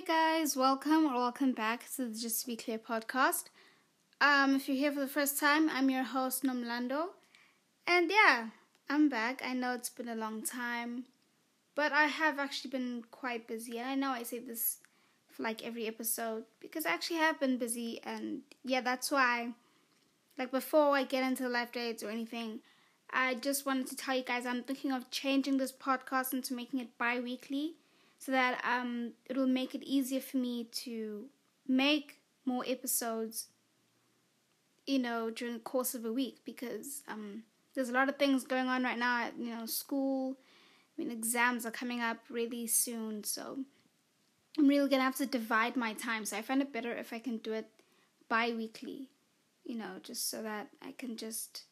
Hey 0.00 0.06
guys, 0.06 0.56
welcome 0.56 1.04
or 1.04 1.12
welcome 1.12 1.52
back 1.52 1.84
to 1.96 2.06
the 2.06 2.18
Just 2.18 2.40
to 2.40 2.46
Be 2.46 2.56
Clear 2.56 2.78
podcast. 2.78 3.44
Um, 4.18 4.56
if 4.56 4.66
you're 4.66 4.78
here 4.78 4.92
for 4.92 5.00
the 5.00 5.06
first 5.06 5.38
time, 5.38 5.68
I'm 5.68 5.90
your 5.90 6.04
host 6.04 6.42
Nomlando, 6.42 7.08
and 7.86 8.10
yeah, 8.10 8.46
I'm 8.88 9.10
back. 9.10 9.42
I 9.44 9.52
know 9.52 9.74
it's 9.74 9.90
been 9.90 10.08
a 10.08 10.14
long 10.14 10.42
time, 10.42 11.04
but 11.74 11.92
I 11.92 12.04
have 12.04 12.38
actually 12.38 12.70
been 12.70 13.04
quite 13.10 13.46
busy, 13.46 13.78
and 13.78 13.90
I 13.90 13.94
know 13.94 14.08
I 14.08 14.22
say 14.22 14.38
this 14.38 14.78
for 15.28 15.42
like 15.42 15.62
every 15.62 15.86
episode 15.86 16.44
because 16.60 16.86
I 16.86 16.92
actually 16.92 17.18
have 17.18 17.38
been 17.38 17.58
busy, 17.58 18.00
and 18.02 18.40
yeah, 18.64 18.80
that's 18.80 19.10
why. 19.10 19.50
Like 20.38 20.50
before 20.50 20.96
I 20.96 21.02
get 21.02 21.24
into 21.24 21.42
the 21.42 21.50
life 21.50 21.72
dates 21.72 22.02
or 22.02 22.08
anything, 22.08 22.60
I 23.10 23.34
just 23.34 23.66
wanted 23.66 23.88
to 23.88 23.96
tell 23.96 24.16
you 24.16 24.24
guys 24.24 24.46
I'm 24.46 24.62
thinking 24.62 24.92
of 24.92 25.10
changing 25.10 25.58
this 25.58 25.72
podcast 25.72 26.32
into 26.32 26.54
making 26.54 26.80
it 26.80 26.96
bi-weekly 26.96 27.74
so 28.20 28.32
that 28.32 28.62
um, 28.64 29.12
it'll 29.28 29.46
make 29.46 29.74
it 29.74 29.82
easier 29.82 30.20
for 30.20 30.36
me 30.36 30.64
to 30.64 31.24
make 31.66 32.20
more 32.44 32.62
episodes 32.66 33.48
you 34.86 34.98
know 34.98 35.30
during 35.30 35.54
the 35.54 35.60
course 35.60 35.94
of 35.94 36.04
a 36.04 36.12
week 36.12 36.38
because 36.44 37.02
um, 37.08 37.42
there's 37.74 37.88
a 37.88 37.92
lot 37.92 38.08
of 38.08 38.16
things 38.16 38.44
going 38.44 38.68
on 38.68 38.84
right 38.84 38.98
now 38.98 39.24
at 39.24 39.38
you 39.38 39.54
know 39.54 39.66
school. 39.66 40.36
I 40.98 41.02
mean 41.02 41.10
exams 41.10 41.64
are 41.64 41.70
coming 41.70 42.00
up 42.00 42.18
really 42.28 42.66
soon 42.66 43.24
so 43.24 43.60
i'm 44.58 44.68
really 44.68 44.90
gonna 44.90 45.02
have 45.02 45.16
to 45.16 45.26
divide 45.26 45.74
my 45.76 45.94
time. 45.94 46.26
So 46.26 46.36
i 46.36 46.42
find 46.42 46.60
it 46.60 46.72
better 46.72 46.92
if 46.92 47.12
i 47.12 47.18
can 47.18 47.38
do 47.38 47.54
it 47.54 47.68
bi-weekly 48.28 49.08
you 49.64 49.76
know 49.76 49.96
just 50.02 50.30
so 50.30 50.42
that 50.42 50.68
i 50.82 50.92
can 50.92 51.16
just 51.16 51.62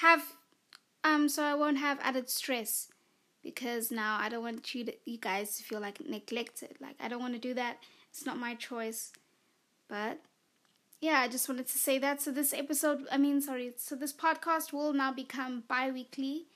have 0.00 0.22
um 1.02 1.28
so 1.28 1.42
i 1.42 1.54
won't 1.54 1.78
have 1.78 1.98
added 2.02 2.30
stress 2.30 2.88
because 3.54 3.90
now 3.90 4.18
I 4.20 4.28
don't 4.28 4.42
want 4.42 4.74
you 4.74 4.84
to, 4.84 4.92
you 5.06 5.16
guys 5.16 5.56
to 5.56 5.62
feel 5.62 5.80
like 5.80 6.06
neglected. 6.06 6.76
Like 6.80 6.96
I 7.00 7.08
don't 7.08 7.20
want 7.20 7.32
to 7.32 7.40
do 7.40 7.54
that. 7.54 7.78
It's 8.10 8.26
not 8.26 8.36
my 8.36 8.54
choice. 8.54 9.10
But 9.88 10.18
yeah, 11.00 11.20
I 11.20 11.28
just 11.28 11.48
wanted 11.48 11.66
to 11.68 11.78
say 11.78 11.98
that. 11.98 12.20
So 12.20 12.30
this 12.30 12.52
episode, 12.52 13.06
I 13.10 13.16
mean, 13.16 13.40
sorry, 13.40 13.72
so 13.76 13.96
this 13.96 14.12
podcast 14.12 14.72
will 14.72 14.92
now 14.92 15.12
become 15.12 15.64
bi-weekly. 15.66 16.46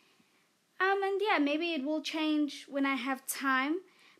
Um 0.81 1.03
and 1.03 1.21
yeah, 1.27 1.39
maybe 1.39 1.73
it 1.73 1.83
will 1.83 2.03
change 2.03 2.67
when 2.69 2.85
I 2.85 2.97
have 2.97 3.27
time, 3.27 3.77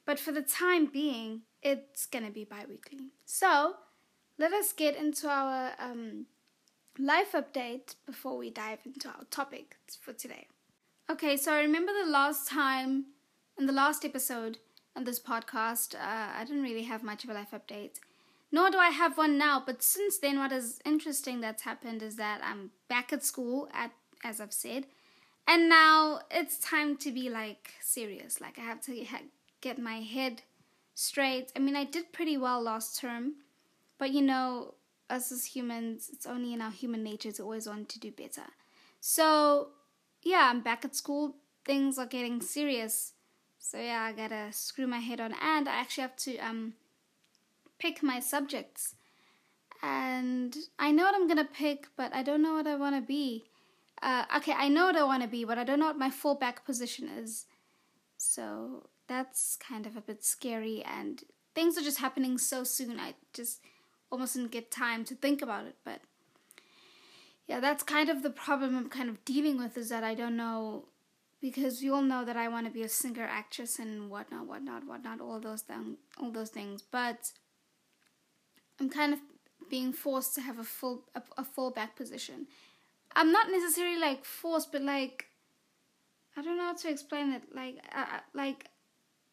but 0.07 0.19
for 0.19 0.33
the 0.33 0.43
time 0.43 0.87
being, 0.87 1.43
it's 1.63 2.07
going 2.07 2.25
to 2.25 2.33
be 2.33 2.45
bi-weekly. 2.45 3.11
So, 3.25 3.75
let 4.39 4.53
us 4.53 4.73
get 4.73 4.97
into 4.97 5.29
our 5.29 5.73
um 5.79 6.27
life 6.99 7.33
update 7.33 7.97
before 8.07 8.37
we 8.39 8.51
dive 8.51 8.79
into 8.87 9.09
our 9.09 9.25
topic 9.31 9.77
for 10.01 10.13
today. 10.13 10.47
Okay, 11.11 11.37
so 11.37 11.53
I 11.53 11.61
remember 11.61 11.93
the 11.93 12.11
last 12.11 12.49
time 12.49 13.07
in 13.59 13.67
the 13.67 13.73
last 13.73 14.05
episode 14.05 14.59
on 14.97 15.05
this 15.05 15.19
podcast, 15.19 15.95
uh, 15.95 15.99
I 16.39 16.45
didn't 16.47 16.63
really 16.63 16.85
have 16.85 17.03
much 17.03 17.25
of 17.25 17.31
a 17.31 17.35
life 17.35 17.51
update. 17.53 17.99
Nor 18.51 18.71
do 18.71 18.79
I 18.79 18.89
have 18.89 19.19
one 19.19 19.37
now, 19.37 19.63
but 19.65 19.83
since 19.83 20.19
then, 20.19 20.39
what 20.39 20.53
is 20.53 20.81
interesting 20.85 21.41
that's 21.41 21.63
happened 21.63 22.03
is 22.03 22.17
that 22.17 22.41
I'm 22.45 22.71
back 22.89 23.13
at 23.13 23.25
school, 23.25 23.69
at 23.73 23.91
as 24.25 24.41
I've 24.41 24.53
said, 24.53 24.87
and 25.49 25.69
now 25.69 26.21
it's 26.31 26.59
time 26.59 26.97
to 26.99 27.11
be 27.11 27.29
like 27.29 27.73
serious. 27.81 28.41
Like 28.41 28.59
I 28.59 28.63
have 28.63 28.81
to 28.83 29.05
ha- 29.05 29.23
get 29.61 29.79
my 29.79 30.01
head 30.01 30.43
straight. 30.95 31.51
I 31.57 31.59
mean, 31.59 31.77
I 31.77 31.85
did 31.85 32.13
pretty 32.13 32.37
well 32.37 32.63
last 32.63 33.01
term, 33.01 33.35
but 33.99 34.11
you 34.13 34.23
know, 34.23 34.75
us 35.11 35.33
as 35.33 35.47
humans, 35.47 36.11
it's 36.13 36.27
only 36.27 36.53
in 36.53 36.61
our 36.61 36.71
human 36.71 37.03
nature 37.03 37.33
to 37.33 37.43
always 37.43 37.67
want 37.67 37.89
to 37.89 37.99
do 37.99 38.13
better. 38.13 38.47
So 39.01 39.69
yeah, 40.23 40.49
I'm 40.51 40.61
back 40.61 40.85
at 40.85 40.97
school. 40.97 41.37
Things 41.65 41.99
are 41.99 42.07
getting 42.07 42.41
serious. 42.41 43.13
So 43.59 43.79
yeah, 43.79 44.03
I 44.03 44.13
gotta 44.13 44.53
screw 44.53 44.87
my 44.87 44.99
head 44.99 45.21
on, 45.21 45.35
and 45.41 45.69
I 45.69 45.75
actually 45.77 46.03
have 46.03 46.17
to 46.17 46.37
um 46.39 46.75
pick 47.79 48.03
my 48.03 48.21
subjects. 48.21 48.95
And 49.83 50.57
I 50.79 50.93
know 50.93 51.05
what 51.05 51.15
I'm 51.15 51.29
gonna 51.29 51.45
pick, 51.45 51.89
but 51.97 52.15
I 52.15 52.23
don't 52.23 52.43
know 52.43 52.55
what 52.55 52.67
I 52.67 52.77
want 52.77 52.97
to 52.97 53.03
be. 53.03 53.45
Uh, 54.01 54.25
okay, 54.37 54.53
I 54.53 54.69
know 54.69 54.87
what 54.87 54.97
I 54.97 55.05
want 55.05 55.23
to 55.23 55.29
be, 55.29 55.45
but 55.45 55.59
I 55.59 55.65
don't 55.65 55.79
know 55.79 55.87
what 55.87 55.99
my 55.99 56.11
fallback 56.11 56.65
position 56.65 57.09
is. 57.09 57.47
So 58.17 58.89
that's 59.09 59.57
kind 59.57 59.87
of 59.87 59.97
a 59.97 60.01
bit 60.01 60.25
scary, 60.25 60.83
and 60.85 61.23
things 61.55 61.77
are 61.77 61.83
just 61.83 61.99
happening 61.99 62.39
so 62.39 62.65
soon. 62.65 62.99
I 62.99 63.15
just 63.33 63.61
almost 64.11 64.35
didn't 64.35 64.51
get 64.51 64.71
time 64.71 65.05
to 65.05 65.15
think 65.15 65.43
about 65.43 65.67
it, 65.67 65.77
but 65.85 66.01
yeah, 67.53 67.61
that's 67.61 67.83
kind 67.83 68.09
of 68.09 68.23
the 68.23 68.31
problem 68.31 68.75
I'm 68.75 68.89
kind 68.89 69.11
of 69.11 69.23
dealing 69.27 69.59
with 69.59 69.77
is 69.77 69.91
that 69.91 70.03
I 70.03 70.15
don't 70.15 70.39
know 70.39 70.87
because 71.39 71.83
you 71.83 71.95
all 71.95 72.01
know 72.01 72.25
that 72.25 72.35
I 72.35 72.49
want 72.49 72.65
to 72.65 72.73
be 72.73 72.83
a 72.83 72.89
singer, 72.89 73.29
actress, 73.31 73.79
and 73.79 74.09
whatnot, 74.09 74.47
whatnot, 74.47 74.87
whatnot, 74.87 75.21
all 75.21 75.39
those 75.39 75.61
things, 75.61 75.99
all 76.19 76.31
those 76.31 76.49
things. 76.49 76.81
But 76.81 77.33
I'm 78.81 78.89
kind 78.89 79.13
of 79.13 79.19
being 79.69 79.93
forced 79.93 80.35
to 80.37 80.41
have 80.41 80.59
a 80.59 80.65
full 80.65 81.03
a, 81.15 81.21
a 81.37 81.45
fallback 81.45 81.95
position. 81.95 82.47
I'm 83.15 83.33
not 83.33 83.51
necessarily 83.51 84.01
like 84.01 84.25
forced, 84.25 84.73
but 84.73 84.81
like 84.81 85.27
I 86.35 86.41
don't 86.41 86.57
know 86.57 86.69
how 86.69 86.75
to 86.75 86.89
explain 86.89 87.33
it. 87.33 87.43
Like, 87.55 87.85
uh, 87.95 88.21
like 88.33 88.71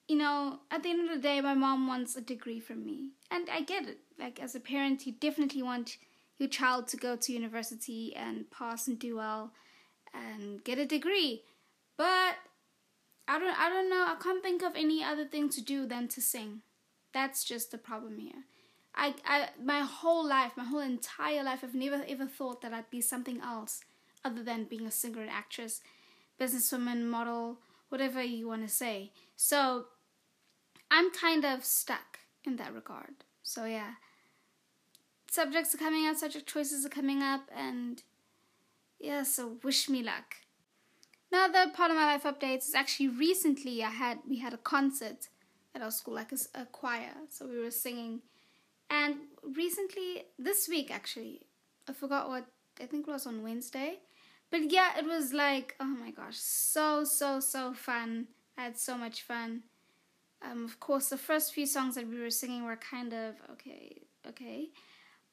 you 0.09 0.17
know, 0.17 0.59
at 0.71 0.83
the 0.83 0.89
end 0.89 1.09
of 1.09 1.15
the 1.15 1.21
day, 1.21 1.39
my 1.39 1.53
mom 1.53 1.87
wants 1.87 2.17
a 2.17 2.21
degree 2.21 2.59
from 2.59 2.83
me, 2.83 3.11
and 3.31 3.49
I 3.49 3.61
get 3.61 3.87
it. 3.87 3.99
Like 4.19 4.41
as 4.41 4.55
a 4.55 4.59
parent, 4.59 5.07
you 5.07 5.13
definitely 5.13 5.63
want 5.63 5.95
your 6.39 6.49
child 6.49 6.87
to 6.87 6.97
go 6.97 7.15
to 7.17 7.33
university 7.33 8.15
and 8.15 8.49
pass 8.49 8.87
and 8.87 8.97
do 8.97 9.17
well 9.17 9.51
and 10.13 10.63
get 10.63 10.79
a 10.79 10.85
degree. 10.85 11.43
But 11.97 12.35
I 13.27 13.37
don't 13.37 13.59
I 13.59 13.69
don't 13.69 13.89
know, 13.89 14.05
I 14.07 14.15
can't 14.21 14.41
think 14.41 14.63
of 14.63 14.75
any 14.75 15.03
other 15.03 15.25
thing 15.25 15.49
to 15.49 15.61
do 15.61 15.85
than 15.85 16.07
to 16.07 16.21
sing. 16.21 16.61
That's 17.13 17.43
just 17.43 17.71
the 17.71 17.77
problem 17.77 18.17
here. 18.17 18.43
I, 18.95 19.13
I 19.25 19.49
my 19.63 19.81
whole 19.81 20.27
life, 20.27 20.53
my 20.55 20.63
whole 20.63 20.79
entire 20.79 21.43
life 21.43 21.59
I've 21.61 21.75
never 21.75 22.03
ever 22.07 22.25
thought 22.25 22.61
that 22.61 22.73
I'd 22.73 22.89
be 22.89 23.01
something 23.01 23.41
else 23.41 23.81
other 24.23 24.41
than 24.41 24.63
being 24.63 24.85
a 24.85 24.91
singer 24.91 25.21
and 25.21 25.29
actress, 25.29 25.81
businesswoman, 26.39 27.03
model, 27.03 27.57
whatever 27.89 28.23
you 28.23 28.47
want 28.47 28.67
to 28.67 28.73
say. 28.73 29.11
So 29.35 29.85
I'm 30.89 31.11
kind 31.11 31.45
of 31.45 31.65
stuck 31.65 32.19
in 32.45 32.55
that 32.55 32.73
regard. 32.73 33.25
So 33.43 33.65
yeah 33.65 33.95
subjects 35.31 35.73
are 35.73 35.77
coming 35.77 36.07
up, 36.07 36.17
subject 36.17 36.47
choices 36.47 36.85
are 36.85 36.89
coming 36.89 37.21
up, 37.21 37.49
and 37.55 38.03
yeah, 38.99 39.23
so 39.23 39.57
wish 39.63 39.89
me 39.89 40.03
luck. 40.03 40.35
Now, 41.31 41.47
the 41.47 41.71
part 41.73 41.91
of 41.91 41.97
my 41.97 42.05
life 42.05 42.23
updates 42.23 42.67
is 42.69 42.75
actually 42.75 43.09
recently 43.09 43.83
I 43.83 43.89
had 43.89 44.19
we 44.27 44.39
had 44.39 44.53
a 44.53 44.57
concert 44.57 45.29
at 45.75 45.81
our 45.81 45.91
school, 45.91 46.15
like 46.15 46.31
a, 46.31 46.61
a 46.61 46.65
choir, 46.65 47.13
so 47.29 47.47
we 47.47 47.59
were 47.59 47.71
singing, 47.71 48.21
and 48.89 49.15
recently 49.43 50.23
this 50.37 50.67
week 50.67 50.89
actually, 50.91 51.41
I 51.87 51.93
forgot 51.93 52.29
what 52.29 52.47
I 52.81 52.85
think 52.85 53.07
it 53.07 53.11
was 53.11 53.27
on 53.27 53.43
Wednesday, 53.43 53.99
but 54.49 54.71
yeah, 54.71 54.97
it 54.97 55.05
was 55.05 55.33
like 55.33 55.75
oh 55.79 55.85
my 55.85 56.11
gosh, 56.11 56.37
so 56.37 57.03
so 57.03 57.39
so 57.39 57.73
fun. 57.73 58.27
I 58.57 58.63
had 58.63 58.77
so 58.77 58.97
much 58.97 59.21
fun. 59.21 59.63
Um, 60.41 60.65
of 60.65 60.79
course, 60.79 61.09
the 61.09 61.17
first 61.17 61.53
few 61.53 61.65
songs 61.65 61.95
that 61.95 62.07
we 62.07 62.19
were 62.19 62.29
singing 62.29 62.65
were 62.65 62.77
kind 62.77 63.13
of 63.13 63.35
okay, 63.51 64.01
okay. 64.27 64.69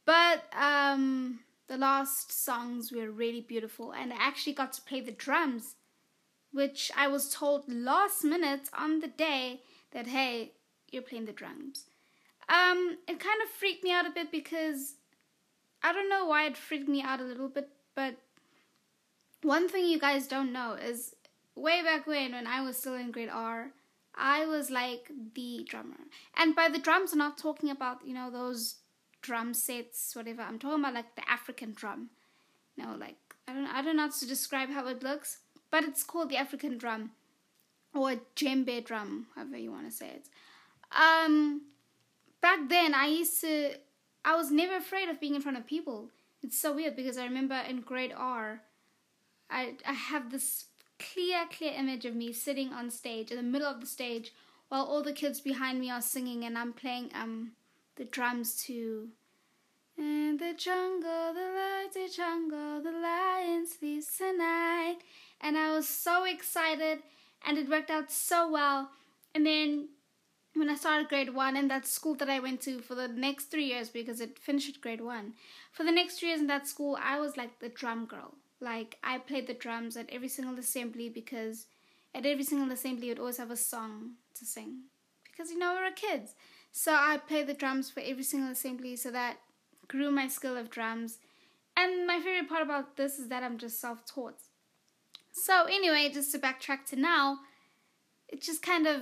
But 0.06 0.44
um, 0.56 1.41
the 1.69 1.77
last 1.77 2.33
songs 2.33 2.93
were 2.93 3.11
really 3.11 3.41
beautiful, 3.41 3.93
and 3.93 4.12
I 4.12 4.17
actually 4.19 4.55
got 4.55 4.72
to 4.75 4.83
play 4.83 5.00
the 5.00 5.11
drums, 5.11 5.75
which 6.53 6.91
I 6.97 7.09
was 7.09 7.34
told 7.34 7.65
last 7.69 8.25
minute 8.25 8.71
on 8.72 9.00
the 9.00 9.09
day 9.09 9.61
that 9.93 10.06
hey, 10.06 10.53
you're 10.91 11.03
playing 11.03 11.27
the 11.27 11.33
drums. 11.33 11.84
Um, 12.49 12.99
it 13.09 13.19
kind 13.19 13.43
of 13.43 13.50
freaked 13.50 13.83
me 13.83 13.93
out 13.93 14.06
a 14.06 14.11
bit 14.11 14.31
because 14.31 14.95
I 15.83 15.93
don't 15.93 16.09
know 16.09 16.27
why 16.27 16.47
it 16.47 16.56
freaked 16.56 16.89
me 16.89 17.03
out 17.03 17.21
a 17.21 17.25
little 17.25 17.49
bit, 17.49 17.69
but 17.97 18.15
one 19.43 19.69
thing 19.69 19.87
you 19.87 19.99
guys 19.99 20.28
don't 20.28 20.53
know 20.53 20.75
is 20.75 21.16
way 21.56 21.83
back 21.83 22.06
when, 22.06 22.33
when 22.33 22.47
I 22.47 22.61
was 22.62 22.77
still 22.77 22.95
in 22.95 23.10
grade 23.10 23.28
R, 23.33 23.72
I 24.15 24.47
was 24.47 24.71
like 24.71 25.10
the 25.34 25.66
drummer. 25.69 26.07
And 26.36 26.54
by 26.54 26.69
the 26.69 26.78
drums, 26.78 27.13
I'm 27.13 27.19
not 27.19 27.39
talking 27.39 27.71
about, 27.71 28.07
you 28.07 28.15
know, 28.15 28.31
those 28.31 28.77
drum 29.27 29.53
sets, 29.55 30.15
whatever. 30.15 30.43
I'm 30.43 30.59
talking 30.59 30.81
about 30.81 30.95
like 30.95 31.17
the 31.17 31.28
African 31.28 31.73
drum. 31.73 32.11
You 32.77 32.84
know, 32.84 32.97
like 32.99 33.17
I 33.49 33.53
don't 33.53 33.67
I 33.67 33.83
don't 33.83 33.97
know 33.97 34.05
how 34.05 34.11
to 34.11 34.27
describe 34.27 34.71
how 34.71 34.87
it 34.87 35.03
looks, 35.03 35.39
but 35.71 35.84
it's 35.84 36.05
called 36.05 36.31
the 36.31 36.37
African 36.37 36.78
drum 36.78 37.11
or 37.95 38.15
djembe 38.37 38.84
drum, 38.84 39.27
however 39.34 39.57
you 39.57 39.73
want 39.73 39.87
to 39.87 39.97
say 39.97 40.09
it. 40.09 40.28
Um, 40.93 41.63
back 42.41 42.69
then 42.69 42.95
I 42.95 43.07
used 43.07 43.41
to 43.41 43.75
I 44.25 44.37
was 44.37 44.51
never 44.51 44.77
afraid 44.77 45.09
of 45.09 45.21
being 45.21 45.34
in 45.34 45.43
front 45.43 45.59
of 45.59 45.67
people. 45.67 46.11
It's 46.43 46.59
so 46.59 46.75
weird 46.75 46.95
because 46.95 47.19
I 47.19 47.25
remember 47.25 47.57
in 47.69 47.81
grade 47.81 48.15
R, 48.17 48.63
I 49.51 49.75
I 49.87 49.93
have 49.93 50.31
this 50.31 50.67
clear 50.99 51.47
clear 51.51 51.72
image 51.77 52.05
of 52.05 52.15
me 52.15 52.33
sitting 52.33 52.72
on 52.72 52.91
stage 52.91 53.31
in 53.31 53.37
the 53.37 53.43
middle 53.43 53.69
of 53.69 53.81
the 53.81 53.87
stage 53.87 54.33
while 54.69 54.84
all 54.84 55.03
the 55.03 55.13
kids 55.13 55.41
behind 55.41 55.81
me 55.81 55.91
are 55.91 56.01
singing 56.01 56.45
and 56.45 56.57
I'm 56.57 56.72
playing 56.72 57.11
um 57.15 57.53
the 57.97 58.04
drums 58.04 58.57
too. 58.63 59.10
in 59.98 60.37
the 60.39 60.54
jungle, 60.54 61.33
the 61.34 61.89
the 61.95 62.09
jungle, 62.15 62.83
the 62.83 62.91
lion 62.93 63.66
sleeps 63.66 64.19
tonight. 64.19 64.98
And 65.41 65.57
I 65.57 65.72
was 65.72 65.89
so 65.89 66.25
excited, 66.25 67.03
and 67.47 67.59
it 67.59 67.69
worked 67.69 67.91
out 67.91 68.10
so 68.10 68.51
well. 68.51 68.91
And 69.34 69.47
then 69.47 69.89
when 70.54 70.71
I 70.71 70.75
started 70.77 71.09
grade 71.09 71.34
one 71.34 71.57
in 71.57 71.69
that 71.69 71.87
school 71.87 72.15
that 72.16 72.31
I 72.31 72.41
went 72.41 72.60
to 72.63 72.81
for 72.81 72.95
the 72.95 73.09
next 73.09 73.47
three 73.47 73.66
years 73.66 73.89
because 73.91 74.21
it 74.21 74.39
finished 74.39 74.77
at 74.77 74.81
grade 74.83 75.01
one. 75.03 75.34
For 75.72 75.84
the 75.84 75.93
next 75.93 76.19
three 76.19 76.28
years 76.31 76.41
in 76.41 76.47
that 76.48 76.66
school, 76.69 76.98
I 77.03 77.21
was 77.21 77.37
like 77.37 77.60
the 77.60 77.69
drum 77.69 78.07
girl. 78.07 78.34
Like 78.60 78.98
I 79.04 79.19
played 79.19 79.47
the 79.47 79.54
drums 79.54 79.97
at 79.97 80.10
every 80.10 80.28
single 80.28 80.59
assembly 80.59 81.09
because 81.10 81.66
at 82.15 82.27
every 82.27 82.45
single 82.45 82.72
assembly 82.72 83.09
you'd 83.09 83.19
always 83.19 83.39
have 83.39 83.51
a 83.51 83.57
song 83.57 84.13
to 84.34 84.45
sing 84.47 84.84
because 85.31 85.51
you 85.51 85.59
know 85.59 85.75
we 85.75 85.83
were 85.83 85.91
kids. 85.95 86.34
So 86.78 86.93
I 86.93 87.17
played 87.17 87.47
the 87.47 87.55
drums 87.55 87.89
for 87.89 88.01
every 88.01 88.23
single 88.23 88.51
assembly 88.51 88.97
so 88.97 89.11
that 89.11 89.39
grew 89.89 90.11
my 90.11 90.28
skill 90.28 90.59
of 90.59 90.69
drums. 90.69 91.17
And 91.75 92.07
my 92.07 92.21
favorite 92.21 92.51
part 92.51 92.61
about 92.61 92.99
this 92.99 93.19
is 93.19 93.28
that 93.28 93.43
I'm 93.43 93.57
just 93.57 93.81
self-taught. 93.81 94.43
So 95.33 95.65
anyway, 95.65 96.11
just 96.13 96.33
to 96.33 96.39
backtrack 96.39 96.84
to 96.91 96.97
now, 96.97 97.39
it 98.28 98.43
just 98.43 98.61
kind 98.61 98.87
of 98.87 99.01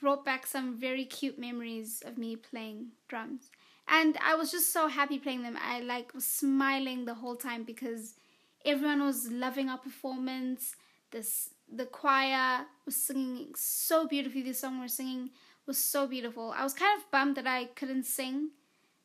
brought 0.00 0.24
back 0.24 0.44
some 0.44 0.76
very 0.76 1.04
cute 1.04 1.38
memories 1.38 2.02
of 2.04 2.18
me 2.18 2.34
playing 2.34 2.88
drums. 3.06 3.50
And 3.86 4.18
I 4.20 4.34
was 4.34 4.50
just 4.50 4.72
so 4.72 4.88
happy 4.88 5.20
playing 5.20 5.44
them. 5.44 5.56
I 5.56 5.78
like 5.78 6.12
was 6.14 6.26
smiling 6.26 7.04
the 7.04 7.14
whole 7.14 7.36
time 7.36 7.62
because 7.62 8.14
everyone 8.64 9.04
was 9.04 9.30
loving 9.30 9.68
our 9.68 9.78
performance. 9.78 10.74
This 11.12 11.50
the 11.72 11.86
choir 11.86 12.66
was 12.84 12.96
singing 12.96 13.52
so 13.54 14.08
beautifully. 14.08 14.42
The 14.42 14.52
song 14.52 14.80
we 14.80 14.86
are 14.86 14.88
singing 14.88 15.30
was 15.68 15.78
so 15.78 16.06
beautiful. 16.06 16.52
I 16.56 16.64
was 16.64 16.72
kind 16.72 16.98
of 16.98 17.10
bummed 17.12 17.36
that 17.36 17.46
I 17.46 17.66
couldn't 17.66 18.06
sing 18.06 18.50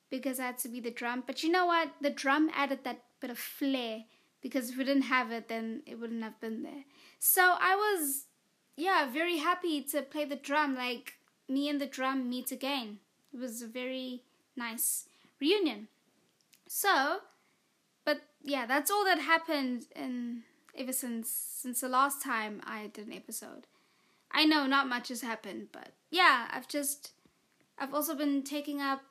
because 0.09 0.39
I 0.39 0.47
had 0.47 0.57
to 0.59 0.69
be 0.69 0.79
the 0.79 0.89
drum. 0.89 1.23
But 1.27 1.43
you 1.43 1.51
know 1.51 1.65
what? 1.65 1.89
The 2.01 2.09
drum 2.09 2.49
added 2.55 2.79
that 2.83 3.03
bit 3.19 3.29
of 3.29 3.37
flair 3.37 4.05
because 4.41 4.69
if 4.69 4.77
we 4.77 4.83
didn't 4.83 5.03
have 5.03 5.31
it, 5.31 5.49
then 5.49 5.83
it 5.85 5.99
wouldn't 5.99 6.23
have 6.23 6.39
been 6.39 6.63
there. 6.63 6.85
So 7.19 7.55
I 7.59 7.75
was 7.75 8.25
yeah, 8.75 9.09
very 9.09 9.37
happy 9.37 9.83
to 9.83 10.01
play 10.01 10.25
the 10.25 10.35
drum. 10.35 10.75
Like 10.75 11.13
me 11.47 11.69
and 11.69 11.79
the 11.79 11.85
drum 11.85 12.29
meet 12.29 12.51
again. 12.51 12.99
It 13.33 13.39
was 13.39 13.61
a 13.61 13.67
very 13.67 14.23
nice 14.55 15.05
reunion. 15.39 15.87
So, 16.67 17.19
but 18.05 18.21
yeah, 18.43 18.65
that's 18.65 18.91
all 18.91 19.05
that 19.05 19.19
happened 19.19 19.85
in 19.95 20.43
ever 20.77 20.93
since 20.93 21.29
since 21.29 21.81
the 21.81 21.89
last 21.89 22.21
time 22.21 22.61
I 22.65 22.87
did 22.87 23.07
an 23.07 23.13
episode. 23.13 23.67
I 24.33 24.45
know 24.45 24.65
not 24.65 24.87
much 24.87 25.09
has 25.09 25.21
happened, 25.21 25.67
but 25.71 25.93
yeah, 26.09 26.47
I've 26.51 26.67
just 26.67 27.11
I've 27.77 27.93
also 27.93 28.15
been 28.15 28.43
taking 28.43 28.81
up 28.81 29.01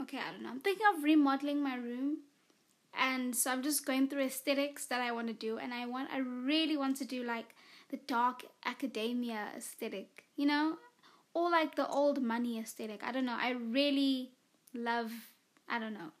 okay, 0.00 0.18
I 0.18 0.32
don't 0.32 0.42
know. 0.42 0.50
I'm 0.50 0.60
thinking 0.60 0.86
of 0.94 1.02
remodeling 1.02 1.62
my 1.62 1.76
room. 1.76 2.18
And 2.96 3.34
so 3.34 3.50
I'm 3.50 3.62
just 3.62 3.84
going 3.84 4.08
through 4.08 4.24
aesthetics 4.24 4.86
that 4.86 5.00
I 5.00 5.10
want 5.10 5.26
to 5.26 5.32
do 5.32 5.58
and 5.58 5.74
I 5.74 5.86
want 5.86 6.10
I 6.12 6.18
really 6.18 6.76
want 6.76 6.96
to 6.98 7.04
do 7.04 7.24
like 7.24 7.54
the 7.90 7.96
dark 7.96 8.44
academia 8.64 9.48
aesthetic, 9.56 10.24
you 10.36 10.46
know? 10.46 10.76
Or 11.32 11.50
like 11.50 11.74
the 11.74 11.88
old 11.88 12.22
money 12.22 12.60
aesthetic. 12.60 13.02
I 13.02 13.10
don't 13.10 13.26
know. 13.26 13.36
I 13.38 13.50
really 13.50 14.30
love 14.72 15.10
I 15.68 15.78
don't 15.78 15.94
know. 15.94 16.12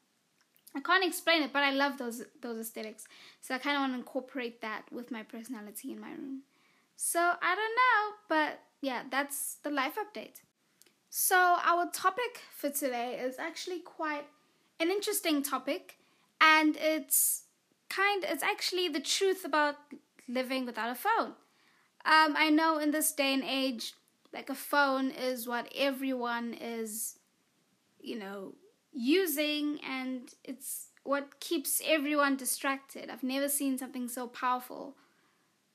I 0.76 0.80
can't 0.80 1.04
explain 1.04 1.42
it, 1.44 1.52
but 1.52 1.62
I 1.62 1.70
love 1.70 1.98
those 1.98 2.24
those 2.40 2.58
aesthetics. 2.58 3.04
So 3.40 3.54
I 3.54 3.58
kind 3.58 3.76
of 3.76 3.82
want 3.82 3.92
to 3.92 3.98
incorporate 3.98 4.60
that 4.62 4.82
with 4.90 5.12
my 5.12 5.22
personality 5.22 5.92
in 5.92 6.00
my 6.00 6.10
room. 6.10 6.42
So 6.96 7.18
I 7.20 7.54
don't 7.54 7.76
know, 7.76 8.16
but 8.28 8.60
yeah, 8.80 9.02
that's 9.10 9.56
the 9.62 9.70
life 9.70 9.96
update. 9.96 10.42
So 11.10 11.36
our 11.64 11.90
topic 11.90 12.42
for 12.56 12.70
today 12.70 13.20
is 13.22 13.38
actually 13.38 13.80
quite 13.80 14.24
an 14.80 14.90
interesting 14.90 15.42
topic, 15.42 15.98
and 16.40 16.76
it's 16.76 17.44
kind 17.88 18.24
it's 18.26 18.42
actually 18.42 18.88
the 18.88 19.00
truth 19.00 19.44
about 19.44 19.76
living 20.28 20.66
without 20.66 20.90
a 20.90 20.94
phone. 20.94 21.34
Um, 22.04 22.34
I 22.36 22.50
know 22.50 22.78
in 22.78 22.90
this 22.90 23.12
day 23.12 23.32
and 23.32 23.44
age, 23.44 23.94
like 24.32 24.50
a 24.50 24.54
phone 24.54 25.10
is 25.10 25.46
what 25.46 25.72
everyone 25.76 26.54
is, 26.54 27.18
you 28.00 28.18
know, 28.18 28.54
using, 28.92 29.78
and 29.88 30.34
it's 30.42 30.88
what 31.04 31.38
keeps 31.40 31.80
everyone 31.86 32.36
distracted. 32.36 33.08
I've 33.08 33.22
never 33.22 33.48
seen 33.48 33.78
something 33.78 34.08
so 34.08 34.26
powerful, 34.26 34.96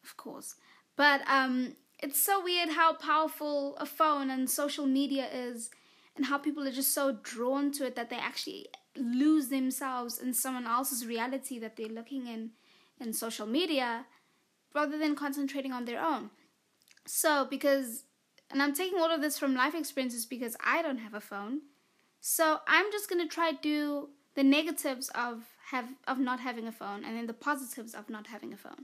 of 0.03 0.17
course, 0.17 0.55
but 0.99 1.21
um, 1.27 1.77
it's 2.03 2.21
so 2.21 2.43
weird 2.43 2.71
how 2.71 2.93
powerful 2.93 3.77
a 3.77 3.85
phone 3.85 4.29
and 4.29 4.49
social 4.49 4.85
media 4.85 5.29
is, 5.33 5.69
and 6.17 6.25
how 6.25 6.37
people 6.37 6.67
are 6.67 6.73
just 6.73 6.93
so 6.93 7.19
drawn 7.23 7.71
to 7.71 7.85
it 7.85 7.95
that 7.95 8.09
they 8.09 8.17
actually 8.17 8.67
lose 8.97 9.47
themselves 9.47 10.19
in 10.19 10.33
someone 10.33 10.67
else's 10.67 11.05
reality 11.05 11.57
that 11.57 11.77
they're 11.77 11.87
looking 11.87 12.27
in 12.27 12.49
in 12.99 13.13
social 13.13 13.47
media 13.47 14.07
rather 14.75 14.97
than 14.97 15.15
concentrating 15.15 15.71
on 15.71 15.85
their 15.85 16.03
own. 16.03 16.31
So, 17.07 17.47
because, 17.49 18.03
and 18.51 18.61
I'm 18.61 18.73
taking 18.73 18.99
all 18.99 19.09
of 19.09 19.21
this 19.21 19.39
from 19.39 19.55
life 19.55 19.75
experiences 19.75 20.25
because 20.25 20.57
I 20.61 20.81
don't 20.81 20.97
have 20.97 21.13
a 21.13 21.21
phone. 21.21 21.61
So, 22.19 22.59
I'm 22.67 22.91
just 22.91 23.09
going 23.09 23.25
to 23.25 23.33
try 23.33 23.53
to 23.53 23.57
do 23.61 24.09
the 24.35 24.43
negatives 24.43 25.07
of 25.15 25.45
have 25.71 25.87
of 26.09 26.19
not 26.19 26.41
having 26.41 26.67
a 26.67 26.73
phone 26.73 27.05
and 27.05 27.15
then 27.15 27.27
the 27.27 27.41
positives 27.47 27.93
of 27.93 28.09
not 28.09 28.27
having 28.27 28.51
a 28.51 28.57
phone. 28.57 28.83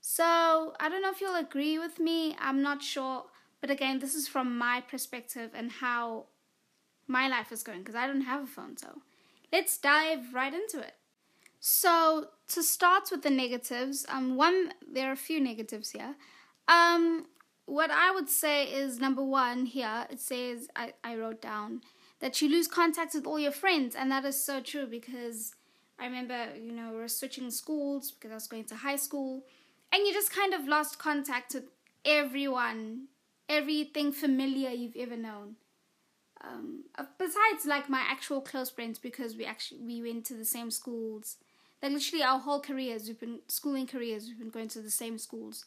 So, 0.00 0.74
I 0.80 0.88
don't 0.88 1.02
know 1.02 1.10
if 1.10 1.20
you'll 1.20 1.36
agree 1.36 1.78
with 1.78 1.98
me. 2.00 2.36
I'm 2.40 2.62
not 2.62 2.82
sure, 2.82 3.24
but 3.60 3.70
again, 3.70 3.98
this 3.98 4.14
is 4.14 4.28
from 4.28 4.56
my 4.56 4.80
perspective 4.80 5.50
and 5.54 5.70
how 5.70 6.26
my 7.06 7.28
life 7.28 7.52
is 7.52 7.62
going 7.62 7.80
because 7.80 7.94
I 7.94 8.06
don't 8.06 8.22
have 8.22 8.44
a 8.44 8.46
phone. 8.46 8.76
So, 8.76 9.02
let's 9.52 9.76
dive 9.78 10.32
right 10.32 10.54
into 10.54 10.80
it. 10.80 10.94
So 11.60 12.28
to 12.48 12.62
start 12.62 13.10
with 13.10 13.22
the 13.22 13.30
negatives, 13.30 14.06
um, 14.08 14.36
one 14.36 14.72
there 14.90 15.10
are 15.10 15.12
a 15.12 15.16
few 15.16 15.40
negatives 15.40 15.90
here. 15.90 16.14
Um, 16.66 17.26
what 17.66 17.90
I 17.90 18.10
would 18.10 18.30
say 18.30 18.64
is 18.64 18.98
number 18.98 19.22
one 19.22 19.66
here. 19.66 20.06
It 20.10 20.20
says 20.20 20.68
I 20.74 20.94
I 21.04 21.16
wrote 21.16 21.42
down 21.42 21.82
that 22.20 22.40
you 22.40 22.48
lose 22.48 22.66
contact 22.66 23.14
with 23.14 23.26
all 23.26 23.38
your 23.38 23.52
friends, 23.52 23.94
and 23.94 24.10
that 24.10 24.24
is 24.24 24.42
so 24.42 24.60
true 24.60 24.86
because 24.86 25.54
I 25.98 26.06
remember 26.06 26.48
you 26.56 26.72
know 26.72 26.92
we 26.92 26.96
were 26.96 27.08
switching 27.08 27.50
schools 27.50 28.10
because 28.10 28.30
I 28.30 28.34
was 28.34 28.46
going 28.46 28.64
to 28.64 28.76
high 28.76 28.96
school, 28.96 29.42
and 29.92 30.06
you 30.06 30.12
just 30.12 30.32
kind 30.32 30.54
of 30.54 30.66
lost 30.66 30.98
contact 30.98 31.54
with 31.54 31.64
everyone, 32.04 33.08
everything 33.48 34.12
familiar 34.12 34.70
you've 34.70 34.96
ever 34.96 35.16
known. 35.16 35.56
Um, 36.42 36.84
besides 37.18 37.66
like 37.66 37.90
my 37.90 38.00
actual 38.00 38.40
close 38.40 38.70
friends 38.70 38.98
because 38.98 39.36
we 39.36 39.44
actually 39.44 39.80
we 39.82 40.00
went 40.00 40.24
to 40.26 40.34
the 40.34 40.44
same 40.46 40.70
schools 40.70 41.36
like 41.82 41.92
literally 41.92 42.22
our 42.22 42.38
whole 42.38 42.60
careers, 42.60 43.06
we've 43.06 43.20
been 43.20 43.40
schooling 43.48 43.86
careers, 43.86 44.26
we've 44.26 44.38
been 44.38 44.50
going 44.50 44.68
to 44.68 44.80
the 44.80 44.90
same 44.90 45.18
schools 45.18 45.64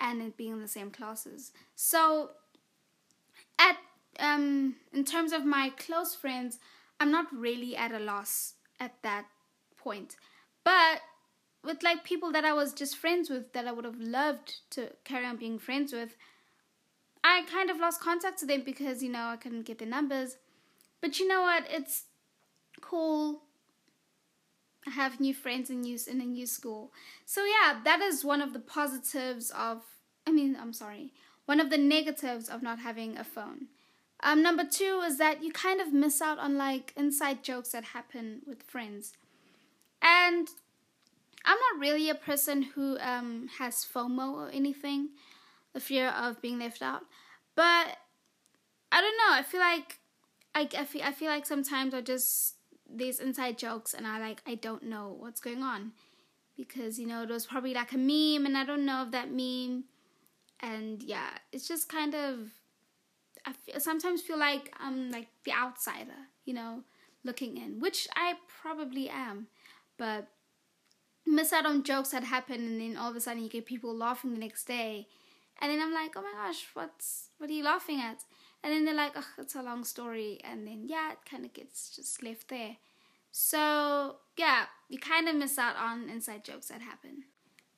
and 0.00 0.36
being 0.36 0.52
in 0.52 0.60
the 0.60 0.68
same 0.68 0.90
classes. 0.90 1.52
So 1.76 2.30
at 3.58 3.76
um 4.18 4.76
in 4.92 5.04
terms 5.04 5.32
of 5.32 5.44
my 5.44 5.70
close 5.76 6.14
friends, 6.14 6.58
I'm 7.00 7.10
not 7.10 7.26
really 7.32 7.76
at 7.76 7.92
a 7.92 7.98
loss 7.98 8.54
at 8.80 8.94
that 9.02 9.26
point. 9.76 10.16
But 10.64 11.02
with 11.64 11.82
like 11.82 12.04
people 12.04 12.32
that 12.32 12.44
I 12.44 12.52
was 12.52 12.72
just 12.72 12.96
friends 12.96 13.30
with 13.30 13.52
that 13.52 13.66
I 13.66 13.72
would 13.72 13.84
have 13.84 13.98
loved 13.98 14.60
to 14.70 14.90
carry 15.04 15.26
on 15.26 15.36
being 15.36 15.58
friends 15.58 15.92
with, 15.92 16.16
I 17.22 17.42
kind 17.50 17.70
of 17.70 17.78
lost 17.78 18.00
contact 18.00 18.38
to 18.40 18.46
them 18.46 18.62
because, 18.64 19.02
you 19.02 19.10
know, 19.10 19.26
I 19.26 19.36
couldn't 19.36 19.62
get 19.62 19.78
their 19.78 19.88
numbers. 19.88 20.36
But 21.00 21.18
you 21.18 21.26
know 21.26 21.42
what? 21.42 21.64
It's 21.70 22.04
cool 22.80 23.42
I 24.86 24.90
have 24.90 25.20
new 25.20 25.34
friends 25.34 25.70
in 25.70 25.80
new 25.80 25.98
in 26.06 26.20
a 26.20 26.24
new 26.24 26.46
school. 26.46 26.92
So 27.24 27.44
yeah, 27.44 27.80
that 27.84 28.00
is 28.00 28.24
one 28.24 28.42
of 28.42 28.52
the 28.52 28.58
positives 28.58 29.50
of 29.50 29.82
I 30.26 30.32
mean, 30.32 30.56
I'm 30.60 30.72
sorry. 30.72 31.12
One 31.46 31.60
of 31.60 31.70
the 31.70 31.78
negatives 31.78 32.48
of 32.48 32.62
not 32.62 32.78
having 32.78 33.18
a 33.18 33.24
phone. 33.24 33.66
Um, 34.22 34.42
number 34.42 34.64
two 34.64 35.02
is 35.04 35.18
that 35.18 35.42
you 35.42 35.52
kind 35.52 35.80
of 35.80 35.92
miss 35.92 36.22
out 36.22 36.38
on 36.38 36.56
like 36.56 36.92
inside 36.96 37.44
jokes 37.44 37.70
that 37.70 37.84
happen 37.84 38.40
with 38.46 38.62
friends. 38.62 39.12
And 40.00 40.48
I'm 41.44 41.58
not 41.58 41.80
really 41.80 42.08
a 42.08 42.14
person 42.14 42.62
who 42.62 42.98
um, 43.00 43.48
has 43.58 43.86
FOMO 43.92 44.32
or 44.32 44.50
anything, 44.50 45.10
the 45.72 45.80
fear 45.80 46.08
of 46.08 46.40
being 46.40 46.58
left 46.58 46.82
out. 46.82 47.02
But 47.54 47.98
I 48.90 49.00
don't 49.00 49.16
know. 49.18 49.32
I 49.32 49.42
feel 49.42 49.60
like 49.60 49.98
I, 50.54 50.68
I 50.78 50.84
feel 50.84 51.02
I 51.02 51.12
feel 51.12 51.28
like 51.28 51.46
sometimes 51.46 51.94
I 51.94 52.00
just 52.00 52.54
these 52.88 53.18
inside 53.18 53.58
jokes 53.58 53.94
and 53.94 54.06
I 54.06 54.18
like 54.18 54.42
I 54.46 54.54
don't 54.54 54.84
know 54.84 55.16
what's 55.18 55.40
going 55.40 55.62
on 55.62 55.92
because 56.56 56.98
you 56.98 57.06
know 57.06 57.22
it 57.22 57.28
was 57.28 57.46
probably 57.46 57.74
like 57.74 57.92
a 57.92 57.98
meme 57.98 58.46
and 58.46 58.56
I 58.56 58.64
don't 58.64 58.84
know 58.84 59.02
if 59.02 59.10
that 59.10 59.30
meme 59.30 59.84
and 60.60 61.02
yeah 61.02 61.30
it's 61.52 61.66
just 61.66 61.88
kind 61.88 62.14
of 62.14 62.50
I 63.44 63.52
feel, 63.52 63.80
sometimes 63.80 64.22
feel 64.22 64.38
like 64.38 64.72
I'm 64.78 65.10
like 65.10 65.28
the 65.44 65.52
outsider 65.52 66.28
you 66.44 66.54
know 66.54 66.82
looking 67.24 67.56
in 67.56 67.80
which 67.80 68.06
I 68.14 68.34
probably 68.62 69.08
am 69.08 69.48
but 69.98 70.28
miss 71.26 71.52
out 71.52 71.66
on 71.66 71.82
jokes 71.82 72.10
that 72.10 72.24
happen 72.24 72.56
and 72.56 72.80
then 72.80 72.96
all 72.96 73.10
of 73.10 73.16
a 73.16 73.20
sudden 73.20 73.42
you 73.42 73.48
get 73.48 73.66
people 73.66 73.94
laughing 73.94 74.32
the 74.32 74.40
next 74.40 74.64
day 74.64 75.08
and 75.60 75.70
then 75.70 75.80
I'm 75.80 75.92
like 75.92 76.12
oh 76.16 76.22
my 76.22 76.32
gosh 76.32 76.66
what's 76.74 77.28
what 77.38 77.48
are 77.50 77.52
you 77.52 77.64
laughing 77.64 78.00
at 78.00 78.24
and 78.64 78.72
then 78.72 78.86
they're 78.86 78.94
like, 78.94 79.12
oh, 79.14 79.26
it's 79.36 79.54
a 79.54 79.62
long 79.62 79.84
story, 79.84 80.40
and 80.42 80.66
then 80.66 80.84
yeah, 80.86 81.12
it 81.12 81.18
kind 81.30 81.44
of 81.44 81.52
gets 81.52 81.94
just 81.94 82.22
left 82.22 82.48
there. 82.48 82.76
So 83.30 84.16
yeah, 84.38 84.64
you 84.88 84.98
kind 84.98 85.28
of 85.28 85.36
miss 85.36 85.58
out 85.58 85.76
on 85.76 86.08
inside 86.08 86.44
jokes 86.44 86.68
that 86.68 86.80
happen. 86.80 87.24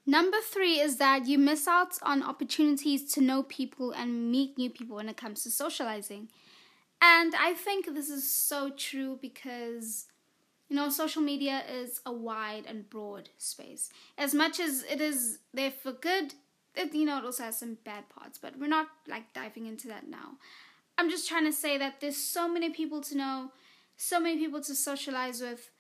Number 0.07 0.37
three 0.41 0.79
is 0.79 0.99
that 0.99 1.27
you 1.27 1.39
miss 1.39 1.67
out 1.67 1.99
on 2.03 2.23
opportunities 2.23 3.13
to 3.15 3.21
know 3.21 3.43
people 3.43 3.91
and 3.91 4.31
meet 4.31 4.57
new 4.57 4.71
people 4.71 4.95
when 4.95 5.09
it 5.09 5.17
comes 5.17 5.43
to 5.43 5.51
socializing. 5.51 6.29
And 7.03 7.35
I 7.35 7.55
think 7.55 7.87
this 7.87 8.09
is 8.09 8.31
so 8.31 8.71
true 8.71 9.19
because, 9.21 10.07
you 10.69 10.77
know, 10.77 10.89
social 10.89 11.23
media 11.23 11.63
is 11.71 12.01
a 12.05 12.13
wide 12.13 12.65
and 12.67 12.89
broad 12.91 13.31
space. 13.39 13.91
As 14.19 14.35
much 14.35 14.59
as 14.59 14.83
it 14.91 15.01
is 15.01 15.39
there 15.55 15.71
for 15.71 15.93
good, 15.93 16.35
it, 16.75 16.95
you 16.95 17.05
know, 17.05 17.19
it 17.19 17.25
also 17.25 17.45
has 17.45 17.59
some 17.59 17.79
bad 17.85 18.09
parts, 18.09 18.39
but 18.39 18.59
we're 18.59 18.67
not 18.67 18.89
like 19.09 19.33
diving 19.33 19.67
into 19.67 19.89
that 19.89 20.09
now. 20.09 20.39
I'm 20.99 21.11
just 21.11 21.29
trying 21.29 21.45
to 21.45 21.53
say 21.53 21.79
that 21.79 22.01
there's 22.01 22.17
so 22.17 22.49
many 22.49 22.71
people 22.71 23.01
to 23.03 23.17
know, 23.17 23.53
so 23.97 24.19
many 24.19 24.39
people 24.39 24.61
to 24.63 24.75
socialize 24.75 25.41
with, 25.41 25.71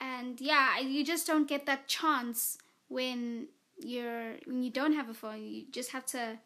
and 0.00 0.40
yeah, 0.40 0.78
you 0.78 1.04
just 1.04 1.26
don't 1.26 1.48
get 1.48 1.66
that 1.66 1.86
chance 1.86 2.56
when 2.88 3.48
you're 3.78 4.36
when 4.46 4.62
you 4.62 4.70
don't 4.70 4.94
have 4.94 5.08
a 5.08 5.14
phone. 5.14 5.42
You 5.42 5.64
just 5.70 5.92
have 5.92 6.06
to 6.06 6.38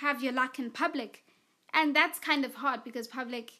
have 0.00 0.22
your 0.22 0.32
luck 0.32 0.58
in 0.58 0.70
public, 0.70 1.24
and 1.72 1.96
that's 1.96 2.18
kind 2.18 2.44
of 2.44 2.56
hard 2.56 2.84
because 2.84 3.08
public, 3.08 3.52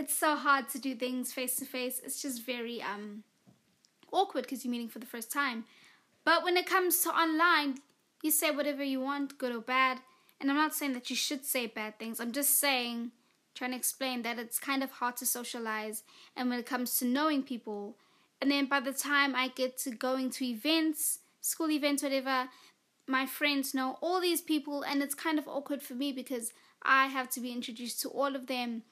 it's 0.00 0.14
so 0.14 0.34
hard 0.34 0.66
to 0.70 0.78
do 0.78 0.94
things 0.94 1.30
face 1.30 1.56
to 1.56 1.66
face. 1.66 2.00
It's 2.02 2.22
just 2.22 2.44
very 2.44 2.80
um 2.82 3.22
awkward 4.10 4.42
because 4.44 4.64
you're 4.64 4.72
meeting 4.72 4.88
for 4.88 4.98
the 4.98 5.12
first 5.14 5.30
time. 5.30 5.64
But 6.24 6.42
when 6.42 6.56
it 6.56 6.66
comes 6.66 7.02
to 7.02 7.10
online, 7.10 7.78
you 8.22 8.30
say 8.30 8.50
whatever 8.50 8.82
you 8.82 9.00
want, 9.00 9.38
good 9.38 9.54
or 9.54 9.60
bad. 9.60 9.98
And 10.40 10.50
I'm 10.50 10.56
not 10.56 10.74
saying 10.74 10.94
that 10.94 11.10
you 11.10 11.16
should 11.16 11.44
say 11.44 11.66
bad 11.66 11.98
things. 11.98 12.18
I'm 12.18 12.32
just 12.32 12.58
saying, 12.58 13.12
trying 13.54 13.72
to 13.72 13.76
explain 13.76 14.22
that 14.22 14.38
it's 14.38 14.58
kind 14.58 14.82
of 14.82 14.90
hard 14.90 15.16
to 15.18 15.26
socialize. 15.26 16.02
And 16.34 16.48
when 16.48 16.58
it 16.58 16.66
comes 16.66 16.98
to 16.98 17.04
knowing 17.04 17.42
people, 17.42 17.96
and 18.40 18.50
then 18.50 18.66
by 18.66 18.80
the 18.80 18.92
time 18.92 19.34
I 19.34 19.48
get 19.48 19.76
to 19.78 19.90
going 19.90 20.30
to 20.30 20.46
events, 20.46 21.18
school 21.42 21.70
events, 21.70 22.02
whatever, 22.02 22.48
my 23.06 23.26
friends 23.26 23.74
know 23.74 23.98
all 24.00 24.20
these 24.20 24.40
people, 24.40 24.82
and 24.82 25.02
it's 25.02 25.14
kind 25.14 25.38
of 25.38 25.46
awkward 25.46 25.82
for 25.82 25.94
me 25.94 26.10
because 26.10 26.52
I 26.82 27.06
have 27.08 27.28
to 27.30 27.40
be 27.40 27.52
introduced 27.52 28.00
to 28.00 28.08
all 28.08 28.34
of 28.34 28.46
them. 28.46 28.82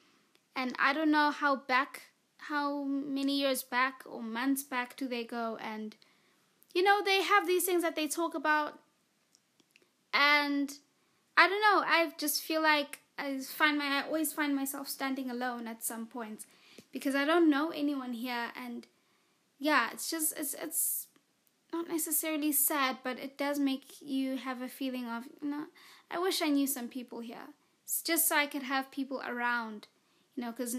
And 0.54 0.74
I 0.78 0.92
don't 0.92 1.10
know 1.10 1.30
how 1.30 1.56
back, 1.56 2.02
how 2.38 2.82
many 2.84 3.38
years 3.38 3.62
back 3.62 4.02
or 4.06 4.22
months 4.22 4.62
back 4.62 4.96
do 4.96 5.06
they 5.06 5.24
go. 5.24 5.56
And, 5.60 5.94
you 6.74 6.82
know, 6.82 7.02
they 7.04 7.22
have 7.22 7.46
these 7.46 7.64
things 7.64 7.82
that 7.82 7.96
they 7.96 8.08
talk 8.08 8.34
about. 8.34 8.78
And 10.12 10.72
I 11.36 11.48
don't 11.48 11.60
know. 11.60 11.84
I 11.86 12.12
just 12.18 12.42
feel 12.42 12.62
like 12.62 13.00
I 13.18 13.38
find 13.38 13.78
my 13.78 14.00
I 14.00 14.02
always 14.06 14.32
find 14.32 14.54
myself 14.54 14.88
standing 14.88 15.30
alone 15.30 15.66
at 15.66 15.84
some 15.84 16.06
points 16.06 16.46
because 16.92 17.14
I 17.14 17.24
don't 17.24 17.50
know 17.50 17.70
anyone 17.70 18.12
here 18.12 18.50
and 18.56 18.86
yeah, 19.58 19.90
it's 19.92 20.10
just 20.10 20.38
it's 20.38 20.54
it's 20.54 21.06
not 21.72 21.88
necessarily 21.88 22.52
sad, 22.52 22.98
but 23.02 23.18
it 23.18 23.36
does 23.36 23.58
make 23.58 24.00
you 24.00 24.36
have 24.36 24.62
a 24.62 24.68
feeling 24.68 25.06
of 25.06 25.24
you 25.42 25.50
know, 25.50 25.64
I 26.10 26.18
wish 26.18 26.40
I 26.40 26.48
knew 26.48 26.66
some 26.66 26.88
people 26.88 27.20
here. 27.20 27.48
It's 27.84 28.02
just 28.02 28.28
so 28.28 28.36
I 28.36 28.46
could 28.46 28.62
have 28.62 28.90
people 28.90 29.22
around, 29.26 29.88
you 30.38 30.44
know, 30.44 30.52
because 30.52 30.76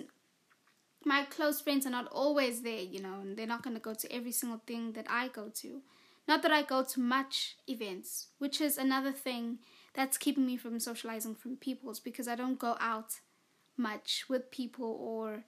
my 1.04 1.24
close 1.26 1.60
friends 1.60 1.86
are 1.86 1.90
not 1.90 2.08
always 2.14 2.62
there, 2.62 2.80
you 2.80 3.02
know, 3.02 3.20
and 3.20 3.36
they're 3.36 3.46
not 3.46 3.62
going 3.62 3.76
to 3.76 3.82
go 3.82 3.94
to 3.94 4.10
every 4.10 4.32
single 4.32 4.62
thing 4.66 4.94
that 4.94 5.06
I 5.10 5.28
go 5.28 5.50
to. 5.56 5.82
Not 6.30 6.44
that 6.44 6.52
I 6.54 6.62
go 6.62 6.82
to 6.86 7.00
much 7.02 7.58
events, 7.68 8.28
which 8.38 8.62
is 8.62 8.78
another 8.78 9.12
thing 9.12 9.60
that's 9.94 10.18
keeping 10.18 10.46
me 10.46 10.56
from 10.56 10.80
socializing 10.80 11.36
from 11.36 11.58
people's 11.58 12.00
because 12.00 12.26
I 12.26 12.38
don't 12.38 12.58
go 12.58 12.78
out 12.80 13.20
much 13.76 14.28
with 14.30 14.50
people 14.50 14.98
or 15.02 15.44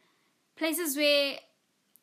places 0.57 0.97
where 0.97 1.35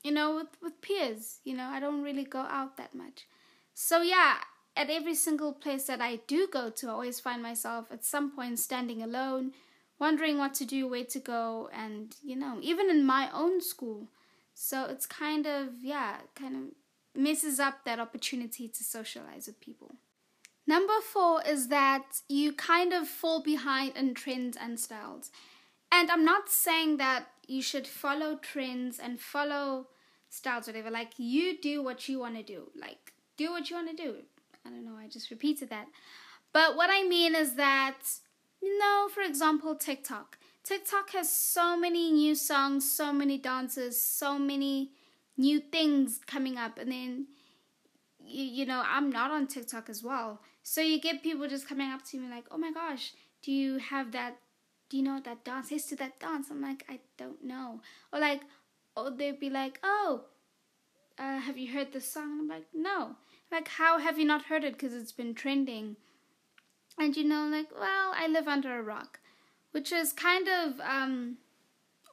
you 0.03 0.13
know 0.13 0.35
with 0.37 0.49
with 0.63 0.81
peers 0.81 1.41
you 1.45 1.57
know 1.57 1.65
I 1.65 1.81
don't 1.81 2.03
really 2.03 2.25
go 2.25 2.41
out 2.41 2.77
that 2.77 2.95
much 2.95 3.27
so 3.75 4.03
yeah 4.03 4.37
at 4.77 4.91
every 4.91 5.15
single 5.15 5.55
place 5.55 5.85
that 5.85 6.03
I 6.03 6.21
do 6.27 6.47
go 6.47 6.69
to 6.69 6.89
I 6.89 6.93
always 6.93 7.19
find 7.19 7.43
myself 7.43 7.87
at 7.91 8.05
some 8.05 8.31
point 8.31 8.59
standing 8.59 9.03
alone 9.03 9.53
wondering 9.99 10.39
what 10.39 10.55
to 10.55 10.65
do 10.65 10.87
where 10.87 11.05
to 11.05 11.19
go 11.19 11.69
and 11.73 12.17
you 12.23 12.37
know 12.37 12.59
even 12.61 12.91
in 12.91 13.05
my 13.05 13.29
own 13.33 13.61
school 13.61 14.09
so 14.55 14.85
it's 14.85 15.07
kind 15.07 15.47
of 15.47 15.69
yeah 15.83 16.17
kind 16.35 16.55
of 16.57 17.21
messes 17.21 17.59
up 17.59 17.85
that 17.85 17.99
opportunity 17.99 18.69
to 18.69 18.85
socialize 18.85 19.47
with 19.47 19.61
people 19.61 19.97
Number 20.69 21.01
four 21.01 21.43
is 21.45 21.69
that 21.69 22.21
you 22.29 22.53
kind 22.53 22.93
of 22.93 23.09
fall 23.09 23.43
behind 23.43 23.97
in 23.97 24.13
trends 24.13 24.55
and 24.55 24.79
styles. 24.79 25.31
And 25.91 26.11
I'm 26.11 26.27
not 26.27 26.51
saying 26.51 26.99
that 26.99 27.29
you 27.47 27.63
should 27.63 27.87
follow 27.87 28.37
trends 28.37 28.99
and 28.99 29.19
follow 29.19 29.87
styles, 30.29 30.67
whatever. 30.67 30.91
Like, 30.91 31.13
you 31.17 31.59
do 31.59 31.83
what 31.83 32.07
you 32.07 32.19
want 32.19 32.37
to 32.37 32.43
do. 32.43 32.71
Like, 32.79 33.15
do 33.39 33.51
what 33.51 33.71
you 33.71 33.77
want 33.77 33.97
to 33.97 33.97
do. 33.97 34.17
I 34.67 34.69
don't 34.69 34.85
know, 34.85 34.99
I 35.03 35.09
just 35.09 35.31
repeated 35.31 35.71
that. 35.71 35.87
But 36.53 36.77
what 36.77 36.91
I 36.93 37.03
mean 37.03 37.35
is 37.35 37.55
that, 37.55 38.01
you 38.61 38.79
know, 38.79 39.09
for 39.13 39.23
example, 39.23 39.75
TikTok. 39.75 40.39
TikTok 40.65 41.11
has 41.11 41.31
so 41.31 41.79
many 41.79 42.13
new 42.13 42.35
songs, 42.35 42.91
so 42.91 43.13
many 43.13 43.39
dances, 43.39 44.01
so 44.01 44.39
many 44.39 44.91
new 45.37 45.61
things 45.61 46.21
coming 46.27 46.59
up. 46.59 46.79
And 46.79 46.93
then, 46.93 47.27
you, 48.21 48.45
you 48.45 48.67
know, 48.67 48.83
I'm 48.87 49.11
not 49.11 49.31
on 49.31 49.47
TikTok 49.47 49.89
as 49.89 50.03
well. 50.03 50.41
So 50.63 50.81
you 50.83 51.01
get 51.01 51.23
people 51.23 51.49
just 51.49 51.69
coming 51.69 51.91
up 51.91 52.05
to 52.07 52.19
me 52.19 52.29
like, 52.29 52.47
"Oh 52.51 52.59
my 52.59 52.73
gosh, 52.73 53.13
do 53.43 53.53
you 53.53 53.79
have 53.79 54.13
that? 54.13 54.37
Do 54.91 54.99
you 54.99 55.03
know 55.03 55.21
that 55.25 55.45
dance? 55.45 55.71
Yes, 55.71 55.87
to 55.87 55.97
that 55.97 56.21
dance." 56.21 56.49
I'm 56.51 56.61
like, 56.61 56.85
"I 56.89 57.01
don't 57.17 57.43
know." 57.43 57.81
Or 58.13 58.21
like, 58.21 58.43
oh, 58.97 59.09
they'd 59.09 59.41
be 59.41 59.49
like, 59.49 59.79
"Oh, 59.83 60.25
uh, 61.19 61.39
have 61.39 61.57
you 61.57 61.73
heard 61.73 61.93
this 61.93 62.13
song?" 62.13 62.41
I'm 62.41 62.49
like, 62.49 62.67
"No." 62.75 63.17
Like, 63.51 63.69
how 63.69 63.99
have 63.99 64.19
you 64.19 64.27
not 64.27 64.45
heard 64.47 64.65
it? 64.65 64.75
Because 64.75 64.93
it's 64.93 65.13
been 65.13 65.35
trending. 65.35 65.97
And 67.01 67.17
you 67.17 67.25
know, 67.25 67.49
like, 67.51 67.71
well, 67.79 68.13
I 68.15 68.27
live 68.27 68.49
under 68.49 68.79
a 68.79 68.83
rock, 68.83 69.21
which 69.71 69.93
is 69.93 70.13
kind 70.13 70.49
of 70.49 70.81
um, 70.81 71.39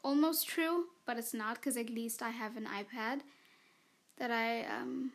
almost 0.03 0.47
true, 0.47 0.85
but 1.05 1.17
it's 1.17 1.33
not 1.33 1.55
because 1.55 1.77
at 1.77 1.89
least 1.89 2.21
I 2.21 2.29
have 2.29 2.55
an 2.55 2.67
iPad 2.67 3.21
that 4.17 4.31
I 4.31 4.63
um, 4.65 5.11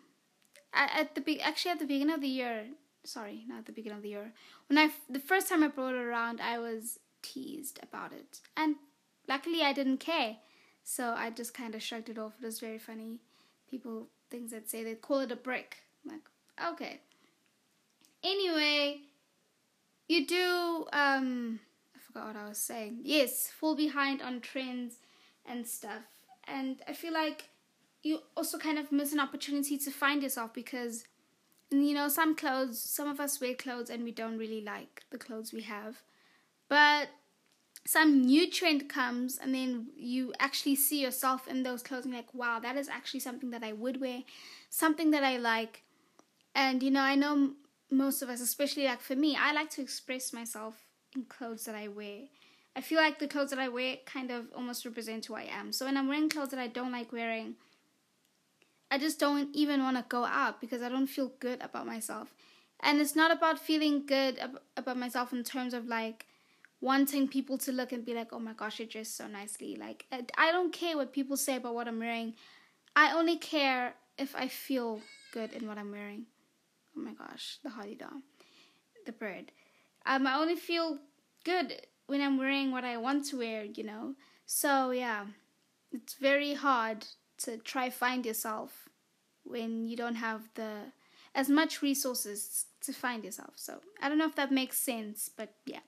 at 0.75 1.15
the 1.15 1.21
be- 1.21 1.41
actually 1.41 1.71
at 1.73 1.79
the 1.79 1.87
beginning 1.87 2.15
of 2.15 2.21
the 2.21 2.29
year 2.29 2.65
sorry, 3.05 3.45
not 3.49 3.61
at 3.61 3.67
the 3.67 3.73
beginning 3.73 3.99
of 3.99 4.03
the 4.03 4.11
year. 4.11 4.33
When 4.69 4.79
I 4.79 4.91
the 5.09 5.21
first 5.21 5.49
time 5.49 5.63
I 5.63 5.69
brought 5.69 5.95
it 5.95 6.01
around, 6.01 6.41
I 6.41 6.59
was 6.59 6.99
teased 7.23 7.79
about 7.83 8.13
it, 8.13 8.41
and 8.57 8.77
luckily 9.29 9.63
I 9.63 9.73
didn't 9.73 9.99
care, 9.99 10.37
so 10.83 11.15
I 11.17 11.31
just 11.31 11.55
kind 11.55 11.75
of 11.75 11.83
shrugged 11.83 12.09
it 12.09 12.19
off. 12.19 12.35
It 12.41 12.47
was 12.47 12.61
very 12.61 12.79
funny. 12.79 13.19
People 13.71 14.09
things 14.31 14.51
that 14.53 14.71
say 14.71 14.85
they 14.85 14.95
call 14.95 15.21
it 15.21 15.33
a 15.33 15.37
brick. 15.37 15.79
I'm 16.05 16.13
like 16.13 16.73
okay. 16.73 17.01
Anyway, 18.23 19.01
you 20.11 20.27
do 20.27 20.87
um 20.93 21.61
I 21.95 21.99
forgot 22.01 22.27
what 22.27 22.37
I 22.37 22.49
was 22.49 22.59
saying. 22.59 23.01
Yes, 23.03 23.49
fall 23.49 23.77
behind 23.77 24.21
on 24.23 24.41
trends 24.41 24.97
and 25.47 25.67
stuff, 25.67 26.05
and 26.47 26.83
I 26.89 26.93
feel 26.93 27.13
like 27.13 27.49
you 28.03 28.21
also 28.37 28.59
kind 28.59 28.79
of 28.79 28.91
miss 28.91 29.13
an 29.13 29.21
opportunity 29.21 29.77
to 29.79 29.91
find 29.91 30.23
yourself 30.23 30.53
because 30.55 31.05
you 31.71 31.95
know, 31.95 32.09
some 32.09 32.35
clothes, 32.35 32.81
some 32.81 33.09
of 33.09 33.21
us 33.21 33.41
wear 33.41 33.55
clothes 33.55 33.91
and 33.91 34.03
we 34.03 34.11
don't 34.11 34.39
really 34.39 34.61
like 34.61 35.05
the 35.11 35.19
clothes 35.19 35.53
we 35.53 35.63
have. 35.63 36.03
But 36.69 37.09
some 37.87 38.23
new 38.23 38.51
trend 38.51 38.89
comes 38.89 39.39
and 39.39 39.55
then 39.55 39.87
you 39.97 40.33
actually 40.41 40.77
see 40.77 41.01
yourself 41.01 41.47
in 41.47 41.63
those 41.63 41.83
clothes 41.83 42.05
and 42.05 42.15
like, 42.15 42.35
wow, 42.35 42.59
that 42.59 42.77
is 42.77 42.89
actually 42.89 43.21
something 43.21 43.51
that 43.51 43.63
I 43.63 43.73
would 43.73 44.01
wear, 44.01 44.23
something 44.69 45.13
that 45.13 45.23
I 45.23 45.37
like. 45.37 45.85
And 46.55 46.83
you 46.83 46.91
know, 46.91 47.03
I 47.03 47.15
know 47.15 47.53
most 47.91 48.23
of 48.23 48.29
us, 48.29 48.41
especially 48.41 48.85
like 48.85 49.01
for 49.01 49.17
me, 49.17 49.37
I 49.39 49.53
like 49.53 49.71
to 49.71 49.83
express 49.83 50.33
myself 50.33 50.75
in 51.15 51.25
clothes 51.25 51.65
that 51.65 51.75
I 51.75 51.89
wear. 51.89 52.23
I 52.77 52.81
feel 52.81 52.99
like 52.99 53.19
the 53.19 53.27
clothes 53.27 53.51
that 53.51 53.59
I 53.59 53.69
wear 53.69 53.97
kind 54.07 54.31
of 54.31 54.47
almost 54.55 54.85
represent 54.85 55.27
who 55.27 55.35
I 55.35 55.49
am. 55.51 55.73
So 55.73 55.87
when 55.87 55.97
I'm 55.97 56.09
wearing 56.09 56.29
clothes 56.29 56.51
that 56.51 56.61
I 56.61 56.69
don't 56.69 56.93
like 56.93 57.13
wearing, 57.13 57.57
I 58.91 58.99
just 58.99 59.19
don't 59.19 59.55
even 59.55 59.83
want 59.83 59.97
to 59.97 60.05
go 60.09 60.25
out 60.25 60.61
because 60.61 60.83
I 60.83 60.89
don't 60.89 61.07
feel 61.07 61.33
good 61.41 61.61
about 61.63 61.87
myself. 61.87 62.35
And 62.81 63.01
it's 63.01 63.17
not 63.17 63.31
about 63.31 63.59
feeling 63.59 64.07
good 64.07 64.39
ab- 64.39 64.61
about 64.77 64.97
myself 64.97 65.33
in 65.33 65.45
terms 65.45 65.75
of 65.75 65.87
like 65.87 66.27
wanting 66.81 67.29
people 67.29 67.59
to 67.59 67.73
look 67.73 67.93
and 67.93 68.05
be 68.05 68.15
like, 68.15 68.33
oh 68.33 68.39
my 68.39 68.53
gosh, 68.53 68.79
you're 68.79 68.89
dressed 68.89 69.17
so 69.17 69.27
nicely. 69.27 69.77
Like, 69.77 70.07
I 70.39 70.51
don't 70.51 70.73
care 70.73 70.97
what 70.97 71.13
people 71.13 71.37
say 71.37 71.57
about 71.57 71.75
what 71.75 71.89
I'm 71.89 71.99
wearing. 71.99 72.35
I 72.97 73.13
only 73.13 73.37
care 73.37 73.95
if 74.17 74.35
I 74.35 74.49
feel 74.49 75.01
good 75.33 75.53
in 75.53 75.69
what 75.69 75.79
I'm 75.79 75.91
wearing. 75.91 76.27
Oh 76.97 77.01
my 77.01 77.13
gosh, 77.13 77.59
the 77.63 77.71
dog, 77.95 78.23
the 79.07 79.13
bird. 79.13 79.53
Um, 80.07 80.27
I 80.27 80.39
only 80.39 80.57
feel 80.57 80.99
good 81.45 81.87
when 82.07 82.21
I'm 82.21 82.39
wearing 82.39 82.73
what 82.73 82.85
I 82.85 82.97
want 82.97 83.27
to 83.27 83.39
wear, 83.39 83.65
you 83.65 83.85
know. 83.85 84.15
So 84.47 84.91
yeah, 84.91 85.27
it's 85.93 86.15
very 86.15 86.55
hard 86.55 87.07
to 87.39 87.59
try 87.59 87.91
find 87.91 88.27
yourself 88.27 88.89
when 89.45 89.87
you 89.87 89.97
don't 89.97 90.17
have 90.17 90.49
the 90.55 90.93
as 91.35 91.49
much 91.49 91.83
resources 91.83 92.67
to 92.81 92.93
find 92.93 93.25
yourself. 93.25 93.53
So 93.57 93.81
I 94.03 94.09
don't 94.09 94.19
know 94.19 94.27
if 94.27 94.35
that 94.37 94.51
makes 94.51 94.79
sense, 94.79 95.31
but 95.35 95.55
yeah. 95.65 95.81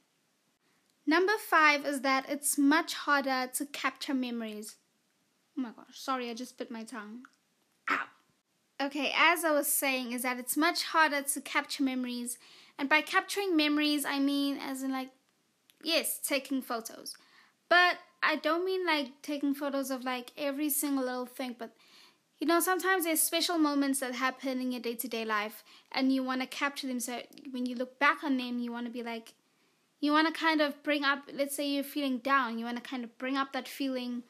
Number 1.04 1.32
five 1.38 1.84
is 1.84 2.02
that 2.02 2.26
it's 2.28 2.56
much 2.56 2.94
harder 2.94 3.50
to 3.54 3.66
capture 3.66 4.14
memories. 4.14 4.76
Oh 5.58 5.62
my 5.62 5.70
gosh, 5.70 5.98
sorry, 5.98 6.30
I 6.30 6.34
just 6.34 6.56
bit 6.56 6.70
my 6.70 6.84
tongue. 6.84 7.22
Okay, 8.82 9.12
as 9.16 9.44
I 9.44 9.52
was 9.52 9.68
saying, 9.68 10.10
is 10.10 10.22
that 10.22 10.40
it's 10.40 10.56
much 10.56 10.82
harder 10.82 11.22
to 11.22 11.40
capture 11.40 11.84
memories. 11.84 12.36
And 12.76 12.88
by 12.88 13.00
capturing 13.00 13.56
memories, 13.56 14.04
I 14.04 14.18
mean 14.18 14.58
as 14.58 14.82
in 14.82 14.90
like, 14.90 15.10
yes, 15.84 16.18
taking 16.18 16.62
photos. 16.62 17.14
But 17.68 17.98
I 18.24 18.36
don't 18.36 18.64
mean 18.64 18.84
like 18.84 19.22
taking 19.22 19.54
photos 19.54 19.92
of 19.92 20.02
like 20.02 20.32
every 20.36 20.68
single 20.68 21.04
little 21.04 21.26
thing, 21.26 21.54
but 21.56 21.70
you 22.40 22.46
know, 22.48 22.58
sometimes 22.58 23.04
there's 23.04 23.20
special 23.20 23.56
moments 23.56 24.00
that 24.00 24.16
happen 24.16 24.60
in 24.60 24.72
your 24.72 24.80
day 24.80 24.96
to 24.96 25.06
day 25.06 25.24
life 25.24 25.62
and 25.92 26.12
you 26.12 26.24
want 26.24 26.40
to 26.40 26.46
capture 26.48 26.88
them. 26.88 26.98
So 26.98 27.20
when 27.52 27.66
you 27.66 27.76
look 27.76 28.00
back 28.00 28.24
on 28.24 28.36
them, 28.36 28.58
you 28.58 28.72
want 28.72 28.86
to 28.86 28.92
be 28.92 29.04
like, 29.04 29.34
you 30.00 30.10
want 30.10 30.26
to 30.26 30.32
kind 30.32 30.60
of 30.60 30.82
bring 30.82 31.04
up, 31.04 31.30
let's 31.32 31.54
say 31.54 31.68
you're 31.68 31.84
feeling 31.84 32.18
down, 32.18 32.58
you 32.58 32.64
want 32.64 32.82
to 32.82 32.82
kind 32.82 33.04
of 33.04 33.16
bring 33.16 33.36
up 33.36 33.52
that 33.52 33.68
feeling 33.68 34.24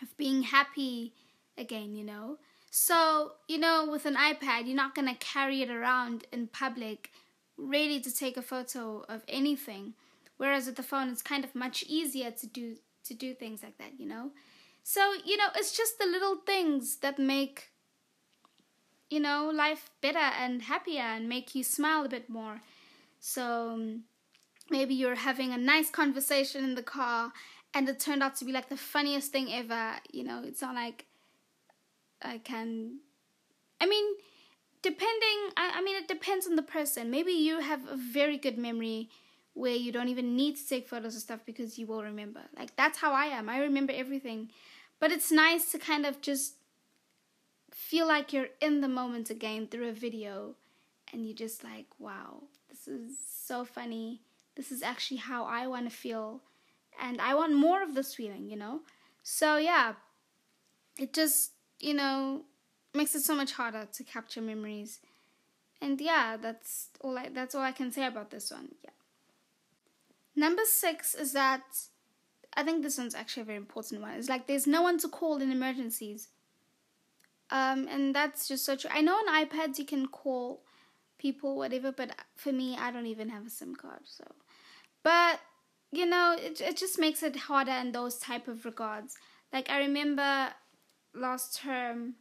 of 0.00 0.16
being 0.16 0.44
happy 0.44 1.12
again, 1.58 1.94
you 1.94 2.04
know? 2.04 2.38
So, 2.70 3.32
you 3.48 3.58
know, 3.58 3.86
with 3.90 4.06
an 4.06 4.14
iPad, 4.14 4.66
you're 4.66 4.76
not 4.76 4.94
going 4.94 5.08
to 5.08 5.14
carry 5.14 5.60
it 5.62 5.70
around 5.70 6.24
in 6.32 6.46
public 6.46 7.10
ready 7.58 8.00
to 8.00 8.14
take 8.14 8.36
a 8.36 8.42
photo 8.42 9.04
of 9.08 9.22
anything. 9.28 9.94
Whereas 10.36 10.66
with 10.66 10.76
the 10.76 10.82
phone, 10.82 11.10
it's 11.10 11.20
kind 11.20 11.44
of 11.44 11.54
much 11.54 11.84
easier 11.86 12.30
to 12.30 12.46
do 12.46 12.76
to 13.04 13.14
do 13.14 13.34
things 13.34 13.62
like 13.62 13.78
that, 13.78 13.98
you 13.98 14.06
know? 14.06 14.30
So, 14.84 15.14
you 15.24 15.36
know, 15.36 15.48
it's 15.56 15.76
just 15.76 15.98
the 15.98 16.06
little 16.06 16.36
things 16.36 16.96
that 16.96 17.18
make 17.18 17.70
you 19.10 19.18
know, 19.18 19.50
life 19.52 19.90
better 20.00 20.18
and 20.18 20.62
happier 20.62 21.02
and 21.02 21.28
make 21.28 21.54
you 21.54 21.64
smile 21.64 22.04
a 22.04 22.08
bit 22.08 22.30
more. 22.30 22.60
So, 23.18 23.70
um, 23.72 24.04
maybe 24.70 24.94
you're 24.94 25.16
having 25.16 25.52
a 25.52 25.58
nice 25.58 25.90
conversation 25.90 26.62
in 26.62 26.76
the 26.76 26.82
car 26.82 27.32
and 27.74 27.88
it 27.88 27.98
turned 27.98 28.22
out 28.22 28.36
to 28.36 28.44
be 28.44 28.52
like 28.52 28.68
the 28.68 28.76
funniest 28.76 29.32
thing 29.32 29.52
ever, 29.52 29.94
you 30.12 30.22
know, 30.22 30.42
it's 30.44 30.62
not 30.62 30.76
like 30.76 31.06
I 32.22 32.38
can. 32.38 32.98
I 33.80 33.86
mean, 33.86 34.14
depending. 34.82 35.50
I, 35.56 35.72
I 35.76 35.82
mean, 35.82 35.96
it 35.96 36.08
depends 36.08 36.46
on 36.46 36.56
the 36.56 36.62
person. 36.62 37.10
Maybe 37.10 37.32
you 37.32 37.60
have 37.60 37.86
a 37.88 37.96
very 37.96 38.36
good 38.36 38.58
memory 38.58 39.08
where 39.54 39.74
you 39.74 39.92
don't 39.92 40.08
even 40.08 40.36
need 40.36 40.56
to 40.56 40.66
take 40.66 40.88
photos 40.88 41.16
of 41.16 41.22
stuff 41.22 41.40
because 41.44 41.78
you 41.78 41.86
will 41.86 42.02
remember. 42.02 42.40
Like 42.56 42.76
that's 42.76 42.98
how 42.98 43.12
I 43.12 43.26
am. 43.26 43.48
I 43.48 43.58
remember 43.58 43.92
everything. 43.94 44.50
But 44.98 45.12
it's 45.12 45.32
nice 45.32 45.72
to 45.72 45.78
kind 45.78 46.04
of 46.04 46.20
just 46.20 46.54
feel 47.72 48.06
like 48.06 48.32
you're 48.32 48.48
in 48.60 48.80
the 48.80 48.88
moment 48.88 49.30
again 49.30 49.66
through 49.66 49.88
a 49.88 49.92
video 49.92 50.54
and 51.12 51.24
you're 51.24 51.34
just 51.34 51.64
like, 51.64 51.86
wow, 51.98 52.42
this 52.68 52.86
is 52.86 53.16
so 53.28 53.64
funny. 53.64 54.20
This 54.56 54.70
is 54.70 54.82
actually 54.82 55.18
how 55.18 55.44
I 55.44 55.66
want 55.66 55.90
to 55.90 55.96
feel. 55.96 56.42
And 57.00 57.20
I 57.20 57.34
want 57.34 57.54
more 57.54 57.82
of 57.82 57.94
this 57.94 58.14
feeling, 58.14 58.48
you 58.50 58.56
know? 58.56 58.80
So, 59.22 59.56
yeah, 59.56 59.94
it 60.98 61.12
just 61.12 61.52
you 61.80 61.94
know, 61.94 62.42
makes 62.94 63.14
it 63.14 63.22
so 63.22 63.34
much 63.34 63.52
harder 63.52 63.88
to 63.92 64.04
capture 64.04 64.40
memories. 64.40 65.00
And 65.80 66.00
yeah, 66.00 66.36
that's 66.40 66.88
all 67.00 67.18
I 67.18 67.28
that's 67.28 67.54
all 67.54 67.62
I 67.62 67.72
can 67.72 67.90
say 67.90 68.06
about 68.06 68.30
this 68.30 68.50
one. 68.50 68.74
Yeah. 68.84 68.90
Number 70.36 70.62
6 70.64 71.14
is 71.14 71.32
that 71.32 71.62
I 72.54 72.62
think 72.62 72.82
this 72.82 72.98
one's 72.98 73.14
actually 73.14 73.42
a 73.42 73.46
very 73.46 73.58
important 73.58 74.02
one. 74.02 74.12
It's 74.12 74.28
like 74.28 74.46
there's 74.46 74.66
no 74.66 74.82
one 74.82 74.98
to 74.98 75.08
call 75.08 75.40
in 75.40 75.50
emergencies. 75.50 76.28
Um, 77.50 77.88
and 77.88 78.14
that's 78.14 78.46
just 78.46 78.64
so 78.64 78.76
true. 78.76 78.90
I 78.92 79.00
know 79.00 79.14
on 79.14 79.44
iPads 79.44 79.78
you 79.78 79.84
can 79.84 80.06
call 80.06 80.62
people, 81.18 81.56
whatever, 81.56 81.90
but 81.90 82.14
for 82.36 82.52
me, 82.52 82.76
I 82.78 82.90
don't 82.92 83.06
even 83.06 83.28
have 83.28 83.46
a 83.46 83.50
SIM 83.50 83.74
card. 83.74 84.00
So, 84.04 84.24
but 85.02 85.40
you 85.90 86.06
know, 86.06 86.36
it 86.38 86.60
it 86.60 86.76
just 86.76 86.98
makes 86.98 87.22
it 87.22 87.36
harder 87.36 87.72
in 87.72 87.92
those 87.92 88.18
type 88.18 88.46
of 88.46 88.64
regards. 88.64 89.16
Like 89.52 89.68
I 89.70 89.78
remember 89.78 90.50
last 91.14 91.56
term, 91.56 92.14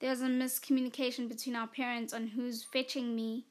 there 0.00 0.10
was 0.10 0.22
a 0.22 0.26
miscommunication 0.26 1.28
between 1.28 1.56
our 1.56 1.66
parents 1.66 2.12
on 2.12 2.26
who's 2.28 2.64
fetching 2.64 3.14
me. 3.14 3.46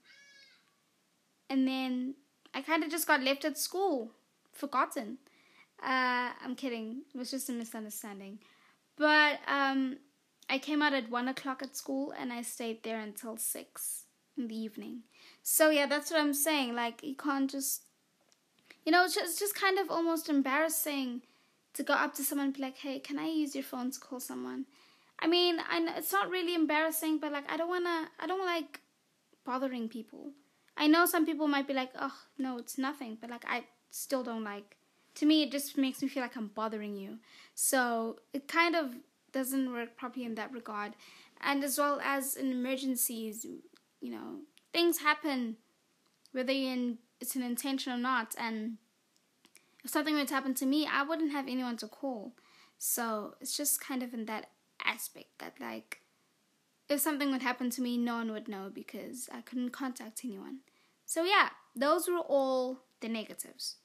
And 1.50 1.68
then 1.68 2.16
I 2.54 2.62
kind 2.62 2.84
of 2.84 2.90
just 2.90 3.08
got 3.08 3.24
left 3.24 3.46
at 3.46 3.58
school, 3.58 4.12
forgotten. 4.52 5.18
Uh, 5.82 6.32
I'm 6.44 6.56
kidding. 6.56 7.04
It 7.14 7.18
was 7.18 7.32
just 7.32 7.50
a 7.50 7.54
misunderstanding. 7.54 8.40
But 8.98 9.40
um, 9.48 9.98
I 10.50 10.58
came 10.58 10.82
out 10.82 10.94
at 10.94 11.10
one 11.10 11.28
o'clock 11.28 11.64
at 11.64 11.76
school 11.76 12.14
and 12.18 12.32
I 12.32 12.42
stayed 12.42 12.84
there 12.84 13.00
until 13.00 13.38
six 13.38 14.04
in 14.38 14.48
the 14.48 14.56
evening. 14.56 15.04
So 15.44 15.70
yeah, 15.70 15.86
that's 15.86 16.12
what 16.12 16.20
I'm 16.20 16.34
saying. 16.34 16.76
Like 16.76 17.02
you 17.04 17.16
can't 17.16 17.50
just, 17.50 17.84
you 18.86 18.92
know, 18.92 19.06
it's 19.06 19.16
just, 19.16 19.32
it's 19.32 19.40
just 19.40 19.56
kind 19.56 19.80
of 19.80 19.90
almost 19.90 20.30
embarrassing 20.30 21.22
to 21.74 21.84
go 21.84 21.94
up 21.94 22.14
to 22.16 22.24
someone 22.24 22.48
and 22.48 22.56
be 22.56 22.62
like, 22.62 22.78
"Hey, 22.78 23.00
can 23.00 23.20
I 23.20 23.28
use 23.28 23.56
your 23.56 23.64
phone 23.64 23.92
to 23.92 24.00
call 24.00 24.20
someone?" 24.20 24.66
I 25.20 25.28
mean, 25.28 25.60
I 25.70 25.80
know 25.80 25.94
it's 25.96 26.12
not 26.12 26.30
really 26.30 26.56
embarrassing, 26.56 27.20
but 27.20 27.32
like 27.32 27.50
I 27.52 27.58
don't 27.58 27.70
wanna, 27.70 28.10
I 28.20 28.28
don't 28.28 28.46
like 28.46 28.82
bothering 29.46 29.90
people. 29.90 30.34
I 30.78 30.88
know 30.88 31.06
some 31.06 31.26
people 31.26 31.48
might 31.48 31.68
be 31.68 31.74
like, 31.74 31.92
"Oh, 32.00 32.18
no, 32.38 32.58
it's 32.58 32.78
nothing," 32.78 33.18
but 33.20 33.30
like 33.30 33.46
I 33.48 33.66
still 33.90 34.24
don't 34.24 34.44
like. 34.44 34.78
To 35.16 35.26
me, 35.26 35.44
it 35.44 35.52
just 35.52 35.78
makes 35.78 36.02
me 36.02 36.08
feel 36.08 36.24
like 36.24 36.38
I'm 36.38 36.48
bothering 36.48 36.96
you. 36.96 37.20
So 37.54 38.20
it 38.34 38.48
kind 38.48 38.76
of 38.76 38.96
doesn't 39.32 39.72
work 39.72 39.98
properly 39.98 40.26
in 40.26 40.36
that 40.36 40.52
regard. 40.54 40.94
And 41.42 41.64
as 41.64 41.78
well 41.78 42.00
as 42.02 42.36
in 42.36 42.52
emergencies, 42.52 43.46
you 44.00 44.12
know, 44.12 44.40
things 44.74 45.00
happen, 45.00 45.58
whether 46.32 46.54
in, 46.54 47.00
it's 47.20 47.36
an 47.36 47.44
intention 47.44 47.92
or 47.92 47.98
not, 47.98 48.36
and 48.38 48.78
if 49.84 49.90
something 49.90 50.16
were 50.16 50.26
to 50.26 50.34
happen 50.34 50.54
to 50.56 50.66
me, 50.66 50.88
I 50.92 51.04
wouldn't 51.04 51.32
have 51.32 51.48
anyone 51.48 51.78
to 51.78 51.88
call. 51.88 52.34
So 52.78 53.36
it's 53.42 53.56
just 53.56 53.82
kind 53.82 54.04
of 54.04 54.14
in 54.14 54.26
that 54.26 54.48
aspect 54.84 55.40
that, 55.40 55.54
like, 55.60 56.02
if 56.90 57.00
something 57.00 57.32
would 57.32 57.42
happen 57.42 57.70
to 57.72 57.82
me, 57.82 57.98
no 57.98 58.16
one 58.16 58.32
would 58.32 58.48
know 58.48 58.72
because 58.74 59.30
I 59.32 59.42
couldn't 59.42 59.70
contact 59.70 60.26
anyone. 60.26 60.60
So, 61.06 61.24
yeah, 61.24 61.50
those 61.76 62.08
were 62.08 62.20
all 62.20 62.82
the 63.00 63.08
negatives. 63.08 63.76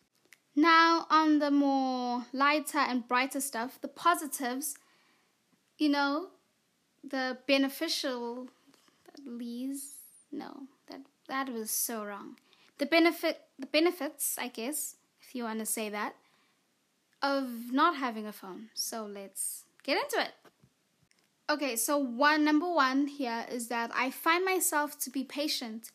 Now, 0.55 1.07
on 1.11 1.39
the 1.39 1.51
more 1.51 2.25
lighter 2.33 2.79
and 2.79 3.07
brighter 3.07 3.41
stuff, 3.41 3.79
the 3.81 3.89
positives, 3.89 4.75
you 5.77 5.91
know, 5.91 6.29
the 7.05 7.39
beneficial 7.47 8.49
leads, 9.25 9.97
no, 10.33 10.63
that 10.89 11.03
that 11.29 11.53
was 11.53 11.71
so 11.71 12.05
wrong. 12.05 12.37
The 12.79 12.87
benefit, 12.87 13.43
the 13.59 13.67
benefits, 13.67 14.37
I 14.39 14.49
guess, 14.49 14.97
you 15.37 15.45
want 15.45 15.61
to 15.61 15.67
say 15.67 15.89
that, 15.91 16.17
of 17.23 17.73
not 17.73 17.97
having 17.97 18.27
a 18.27 18.33
phone. 18.33 18.71
So 18.75 19.07
let's 19.07 19.65
get 19.83 20.03
into 20.03 20.21
it. 20.21 20.33
Okay, 21.49 21.77
so 21.77 21.97
one 21.97 22.45
number 22.45 22.69
one 22.69 23.07
here 23.07 23.47
is 23.51 23.69
that 23.69 23.93
I 23.95 24.11
find 24.11 24.45
myself 24.45 24.99
to 25.01 25.11
be 25.11 25.23
patient, 25.23 25.91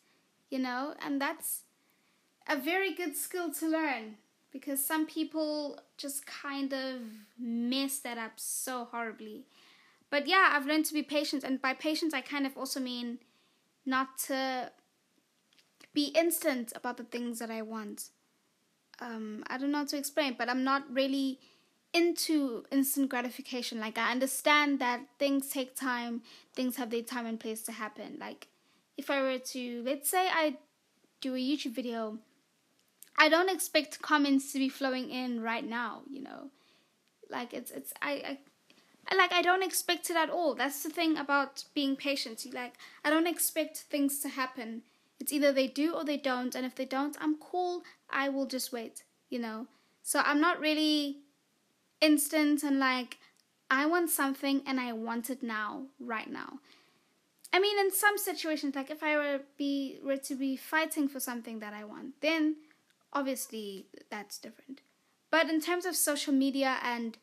you 0.48 0.58
know, 0.58 0.94
and 1.04 1.20
that's 1.20 1.64
a 2.48 2.56
very 2.56 2.94
good 2.94 3.16
skill 3.16 3.52
to 3.52 3.66
learn 3.66 4.16
because 4.50 4.84
some 4.84 5.06
people 5.06 5.78
just 5.98 6.24
kind 6.26 6.72
of 6.72 7.00
mess 7.38 7.98
that 7.98 8.18
up 8.18 8.32
so 8.36 8.88
horribly. 8.90 9.44
But 10.10 10.26
yeah, 10.26 10.50
I've 10.52 10.66
learned 10.66 10.86
to 10.86 10.94
be 10.94 11.02
patient, 11.02 11.44
and 11.44 11.60
by 11.60 11.74
patience, 11.74 12.12
I 12.14 12.20
kind 12.20 12.46
of 12.46 12.56
also 12.56 12.80
mean 12.80 13.18
not 13.84 14.18
to 14.26 14.70
be 15.94 16.06
instant 16.14 16.72
about 16.74 16.96
the 16.96 17.04
things 17.04 17.38
that 17.38 17.50
I 17.50 17.62
want 17.62 18.10
um, 19.02 19.44
I 19.48 19.58
don't 19.58 19.72
know 19.72 19.78
how 19.78 19.84
to 19.86 19.98
explain, 19.98 20.36
but 20.38 20.48
I'm 20.48 20.64
not 20.64 20.84
really 20.90 21.40
into 21.92 22.64
instant 22.70 23.10
gratification. 23.10 23.80
Like 23.80 23.98
I 23.98 24.10
understand 24.12 24.78
that 24.78 25.00
things 25.18 25.48
take 25.48 25.74
time, 25.74 26.22
things 26.54 26.76
have 26.76 26.90
their 26.90 27.02
time 27.02 27.26
and 27.26 27.38
place 27.38 27.62
to 27.62 27.72
happen. 27.72 28.16
Like 28.18 28.48
if 28.96 29.10
I 29.10 29.20
were 29.20 29.38
to 29.38 29.82
let's 29.84 30.08
say 30.08 30.28
I 30.28 30.56
do 31.20 31.34
a 31.34 31.38
YouTube 31.38 31.74
video, 31.74 32.18
I 33.18 33.28
don't 33.28 33.50
expect 33.50 34.00
comments 34.00 34.52
to 34.52 34.58
be 34.58 34.68
flowing 34.68 35.10
in 35.10 35.42
right 35.42 35.68
now, 35.68 36.02
you 36.08 36.22
know. 36.22 36.50
Like 37.28 37.52
it's 37.52 37.70
it's 37.70 37.92
I, 38.00 38.38
I 39.10 39.16
like 39.16 39.32
I 39.32 39.42
don't 39.42 39.64
expect 39.64 40.08
it 40.10 40.16
at 40.16 40.30
all. 40.30 40.54
That's 40.54 40.82
the 40.82 40.90
thing 40.90 41.18
about 41.18 41.64
being 41.74 41.96
patient. 41.96 42.44
You 42.44 42.52
like 42.52 42.74
I 43.04 43.10
don't 43.10 43.26
expect 43.26 43.78
things 43.78 44.20
to 44.20 44.28
happen 44.28 44.82
it's 45.22 45.32
either 45.32 45.52
they 45.52 45.68
do 45.68 45.94
or 45.94 46.02
they 46.04 46.16
don't, 46.16 46.52
and 46.56 46.66
if 46.66 46.74
they 46.74 46.84
don't, 46.84 47.16
I'm 47.20 47.36
cool. 47.36 47.84
I 48.12 48.28
will 48.28 48.46
just 48.46 48.72
wait, 48.72 49.04
you 49.30 49.38
know. 49.38 49.66
So 50.02 50.20
I'm 50.24 50.40
not 50.40 50.60
really 50.60 51.18
instant 52.00 52.62
and 52.62 52.78
like 52.78 53.18
I 53.70 53.86
want 53.86 54.10
something 54.10 54.62
and 54.66 54.78
I 54.78 54.92
want 54.92 55.30
it 55.30 55.42
now, 55.42 55.84
right 55.98 56.30
now. 56.30 56.58
I 57.52 57.60
mean, 57.60 57.78
in 57.78 57.90
some 57.90 58.16
situations, 58.18 58.74
like 58.74 58.90
if 58.90 59.02
I 59.02 59.16
were 59.16 59.40
be 59.56 59.98
were 60.04 60.16
to 60.16 60.34
be 60.34 60.56
fighting 60.56 61.08
for 61.08 61.20
something 61.20 61.58
that 61.60 61.74
I 61.74 61.84
want, 61.84 62.20
then 62.20 62.56
obviously 63.12 63.86
that's 64.10 64.38
different. 64.38 64.80
But 65.30 65.48
in 65.48 65.60
terms 65.60 65.86
of 65.86 65.96
social 65.96 66.32
media 66.32 66.76
and 66.82 67.16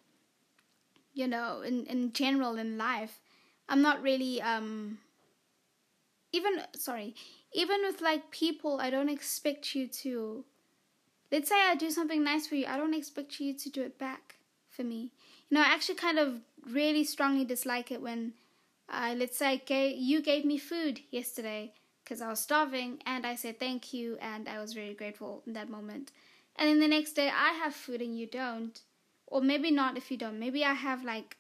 you 1.13 1.28
know, 1.28 1.62
in 1.62 1.86
in 1.86 2.13
general 2.13 2.58
in 2.58 2.78
life, 2.78 3.19
I'm 3.67 3.82
not 3.82 4.02
really 4.02 4.41
um 4.41 4.99
even 6.32 6.62
sorry, 6.75 7.15
even 7.54 7.82
with 7.84 8.02
like 8.02 8.30
people, 8.32 8.80
I 8.80 8.89
don't 8.89 9.10
expect 9.10 9.75
you 9.75 9.88
to. 9.88 10.45
Let's 11.32 11.50
say 11.50 11.56
I 11.56 11.76
do 11.76 11.92
something 11.92 12.24
nice 12.24 12.48
for 12.48 12.56
you, 12.56 12.65
I 12.68 12.78
don't 12.78 12.94
expect 12.94 13.39
you 13.39 13.54
to 13.54 13.70
do 13.70 13.84
it 13.84 14.00
back 14.00 14.36
for 14.70 14.84
me. 14.84 15.12
You 15.50 15.56
know, 15.56 15.62
I 15.62 15.74
actually 15.74 15.96
kind 15.96 16.20
of 16.20 16.42
really 16.70 17.04
strongly 17.04 17.46
dislike 17.46 17.92
it 17.92 18.02
when 18.02 18.34
Uh, 18.92 19.13
let's 19.15 19.38
say 19.38 19.62
gave, 19.68 19.98
you 19.98 20.20
gave 20.20 20.44
me 20.44 20.58
food 20.58 21.02
yesterday 21.12 21.72
because 22.04 22.22
I 22.22 22.28
was 22.28 22.39
starving, 22.39 22.98
and 23.06 23.24
I 23.24 23.36
said 23.36 23.60
thank 23.60 23.94
you, 23.94 24.18
and 24.20 24.50
I 24.50 24.60
was 24.60 24.74
very 24.74 24.96
grateful 24.96 25.44
in 25.46 25.54
that 25.54 25.70
moment. 25.70 26.12
And 26.56 26.68
then 26.68 26.80
the 26.80 26.88
next 26.88 27.13
day 27.13 27.30
I 27.30 27.52
have 27.62 27.76
food 27.76 28.02
and 28.02 28.18
you 28.18 28.26
don't, 28.26 28.82
or 29.28 29.42
maybe 29.42 29.70
not 29.70 29.96
if 29.96 30.10
you 30.10 30.18
don't. 30.18 30.39
Maybe 30.39 30.65
I 30.65 30.74
have 30.74 31.04
like 31.04 31.38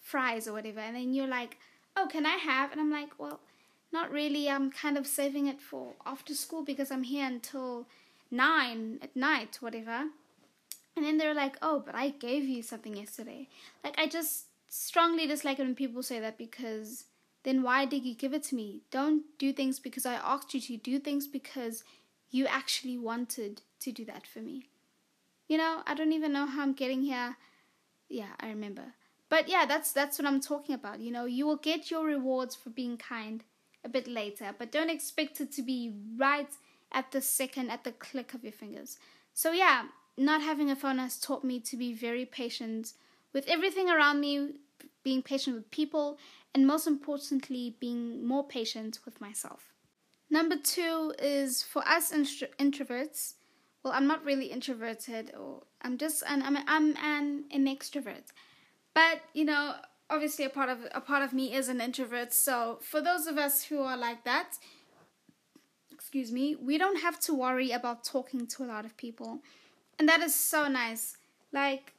fries 0.00 0.48
or 0.48 0.54
whatever, 0.54 0.80
and 0.80 0.96
then 0.96 1.12
you're 1.12 1.28
like, 1.40 1.58
oh, 1.94 2.08
can 2.10 2.24
I 2.24 2.36
have? 2.36 2.72
And 2.72 2.80
I'm 2.80 2.90
like, 2.90 3.18
well, 3.18 3.40
not 3.92 4.10
really. 4.10 4.48
I'm 4.48 4.70
kind 4.70 4.96
of 4.96 5.06
saving 5.06 5.46
it 5.46 5.60
for 5.60 5.92
after 6.06 6.34
school 6.34 6.64
because 6.64 6.90
I'm 6.90 7.04
here 7.04 7.26
until 7.26 7.86
nine 8.30 8.98
at 9.02 9.14
night, 9.16 9.58
whatever. 9.60 10.06
And 10.96 11.04
then 11.04 11.16
they're 11.16 11.34
like, 11.34 11.56
oh, 11.62 11.82
but 11.84 11.94
I 11.94 12.10
gave 12.10 12.44
you 12.44 12.62
something 12.62 12.96
yesterday. 12.96 13.48
Like, 13.84 13.98
I 13.98 14.06
just 14.06 14.46
strongly 14.68 15.26
dislike 15.26 15.58
it 15.58 15.62
when 15.62 15.74
people 15.74 16.02
say 16.02 16.20
that 16.20 16.36
because 16.36 17.04
then 17.44 17.62
why 17.62 17.84
did 17.84 18.04
you 18.04 18.14
give 18.14 18.34
it 18.34 18.42
to 18.44 18.54
me? 18.54 18.82
Don't 18.90 19.22
do 19.38 19.52
things 19.52 19.78
because 19.78 20.04
I 20.04 20.14
asked 20.14 20.54
you 20.54 20.60
to. 20.60 20.76
Do 20.76 20.98
things 20.98 21.26
because 21.26 21.84
you 22.30 22.46
actually 22.46 22.98
wanted 22.98 23.62
to 23.80 23.92
do 23.92 24.04
that 24.06 24.26
for 24.26 24.40
me. 24.40 24.68
You 25.46 25.56
know, 25.56 25.82
I 25.86 25.94
don't 25.94 26.12
even 26.12 26.32
know 26.32 26.46
how 26.46 26.62
I'm 26.62 26.74
getting 26.74 27.02
here. 27.02 27.36
Yeah, 28.08 28.32
I 28.40 28.48
remember. 28.48 28.94
But 29.30 29.48
yeah, 29.48 29.66
that's 29.66 29.92
that's 29.92 30.18
what 30.18 30.26
I'm 30.26 30.40
talking 30.40 30.74
about. 30.74 31.00
You 31.00 31.10
know, 31.10 31.26
you 31.26 31.46
will 31.46 31.56
get 31.56 31.90
your 31.90 32.04
rewards 32.04 32.54
for 32.54 32.70
being 32.70 32.96
kind 32.96 33.44
a 33.84 33.88
bit 33.88 34.08
later, 34.08 34.54
but 34.58 34.72
don't 34.72 34.90
expect 34.90 35.40
it 35.40 35.52
to 35.52 35.62
be 35.62 35.94
right 36.16 36.50
at 36.92 37.12
the 37.12 37.20
second, 37.20 37.70
at 37.70 37.84
the 37.84 37.92
click 37.92 38.34
of 38.34 38.42
your 38.42 38.52
fingers. 38.52 38.98
So 39.34 39.52
yeah, 39.52 39.84
not 40.16 40.42
having 40.42 40.70
a 40.70 40.76
phone 40.76 40.98
has 40.98 41.18
taught 41.18 41.44
me 41.44 41.60
to 41.60 41.76
be 41.76 41.94
very 41.94 42.24
patient 42.24 42.94
with 43.32 43.46
everything 43.48 43.88
around 43.88 44.20
me, 44.20 44.54
being 45.04 45.22
patient 45.22 45.56
with 45.56 45.70
people, 45.70 46.18
and 46.54 46.66
most 46.66 46.86
importantly, 46.86 47.76
being 47.78 48.26
more 48.26 48.46
patient 48.46 48.98
with 49.04 49.20
myself. 49.20 49.72
Number 50.30 50.56
two 50.56 51.14
is 51.18 51.62
for 51.62 51.86
us 51.86 52.12
intro- 52.12 52.48
introverts. 52.58 53.34
Well, 53.82 53.92
I'm 53.92 54.06
not 54.06 54.24
really 54.24 54.46
introverted, 54.46 55.32
or 55.38 55.62
I'm 55.82 55.96
just 55.98 56.22
an 56.26 56.42
I'm, 56.42 56.56
I'm 56.66 56.96
an, 56.96 57.44
an 57.50 57.66
extrovert. 57.66 58.32
But 58.94 59.20
you 59.32 59.44
know, 59.44 59.76
obviously, 60.10 60.44
a 60.44 60.50
part 60.50 60.68
of 60.68 60.78
a 60.92 61.00
part 61.00 61.22
of 61.22 61.32
me 61.32 61.54
is 61.54 61.68
an 61.68 61.80
introvert. 61.80 62.32
So 62.32 62.78
for 62.82 63.00
those 63.00 63.26
of 63.26 63.38
us 63.38 63.64
who 63.64 63.80
are 63.80 63.96
like 63.96 64.24
that, 64.24 64.58
excuse 66.08 66.32
me, 66.32 66.56
we 66.56 66.78
don't 66.78 67.00
have 67.02 67.20
to 67.20 67.34
worry 67.34 67.70
about 67.70 68.02
talking 68.02 68.46
to 68.46 68.64
a 68.64 68.66
lot 68.66 68.86
of 68.86 68.96
people, 68.96 69.40
and 69.98 70.08
that 70.08 70.20
is 70.20 70.34
so 70.34 70.66
nice. 70.66 71.18
Like 71.52 71.92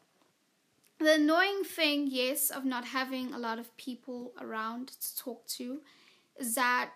the 1.00 1.14
annoying 1.14 1.64
thing, 1.64 2.08
yes, 2.10 2.50
of 2.50 2.66
not 2.66 2.86
having 2.86 3.34
a 3.36 3.38
lot 3.38 3.60
of 3.60 3.78
people 3.78 4.34
around 4.42 4.88
to 5.00 5.16
talk 5.16 5.46
to, 5.60 5.82
is 6.38 6.56
that 6.56 6.90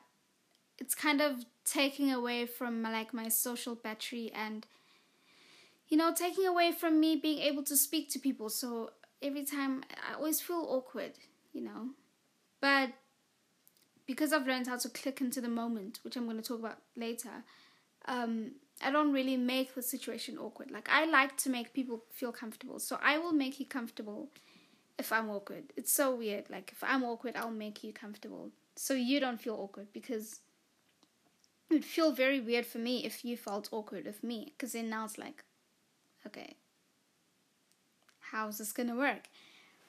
it's 0.80 0.96
kind 0.96 1.22
of 1.22 1.46
taking 1.66 2.12
away 2.12 2.48
from 2.48 2.82
like 2.82 3.14
my 3.14 3.28
social 3.28 3.76
battery 3.76 4.32
and 4.34 4.66
you 5.88 5.96
know 5.96 6.12
taking 6.16 6.48
away 6.48 6.72
from 6.72 7.00
me 7.00 7.16
being 7.16 7.38
able 7.38 7.62
to 7.62 7.78
speak 7.78 8.10
to 8.10 8.18
people. 8.20 8.50
So 8.50 8.90
every 9.22 9.46
time 9.46 9.84
i 10.10 10.16
always 10.16 10.42
feel 10.42 10.66
awkward 10.68 11.14
you 11.54 11.62
know? 11.62 11.90
But 12.60 12.90
because 14.06 14.34
i've 14.34 14.48
learned 14.48 14.68
how 14.68 14.78
to 14.78 14.90
click 14.90 15.22
into 15.22 15.42
the 15.42 15.50
moment 15.50 16.00
which 16.04 16.16
i'm 16.16 16.26
going 16.26 16.38
to 16.38 16.44
talk 16.44 16.60
about 16.60 16.78
later 16.96 17.44
um, 18.06 18.52
i 18.84 18.92
don't 18.92 19.14
really 19.14 19.38
make 19.38 19.76
the 19.76 19.82
situation 19.82 20.38
awkward. 20.38 20.70
Like 20.72 20.90
i 20.92 21.06
like 21.06 21.38
to 21.38 21.50
make 21.50 21.74
people 21.74 22.04
feel 22.12 22.32
comfortable 22.32 22.80
so 22.80 23.00
i 23.04 23.18
will 23.18 23.32
make 23.32 23.60
you 23.60 23.66
comfortable 23.66 24.30
if 25.00 25.12
i'm 25.12 25.30
awkward. 25.30 25.74
It's 25.76 25.92
so 25.92 26.14
weird. 26.14 26.50
Like 26.50 26.72
if 26.72 26.84
i'm 26.84 27.04
awkward 27.04 27.36
i'll 27.36 27.52
make 27.52 27.84
you 27.84 27.94
comfortable 27.94 28.50
so 28.76 28.94
you 28.94 29.20
don't 29.20 29.42
feel 29.42 29.56
awkward 29.56 29.88
because 29.94 30.40
it 31.70 31.76
would 31.76 31.86
feel 31.86 32.12
very 32.12 32.40
weird 32.40 32.66
for 32.66 32.80
me 32.80 33.06
if 33.06 33.24
you 33.24 33.38
felt 33.38 33.70
awkward 33.72 34.06
with 34.06 34.24
me 34.24 34.54
because 34.56 34.74
then 34.74 34.90
now 34.90 35.06
it's 35.06 35.18
like 35.18 35.44
okay 36.28 36.58
how's 38.34 38.58
this 38.58 38.74
gonna 38.74 38.96
work? 38.96 39.30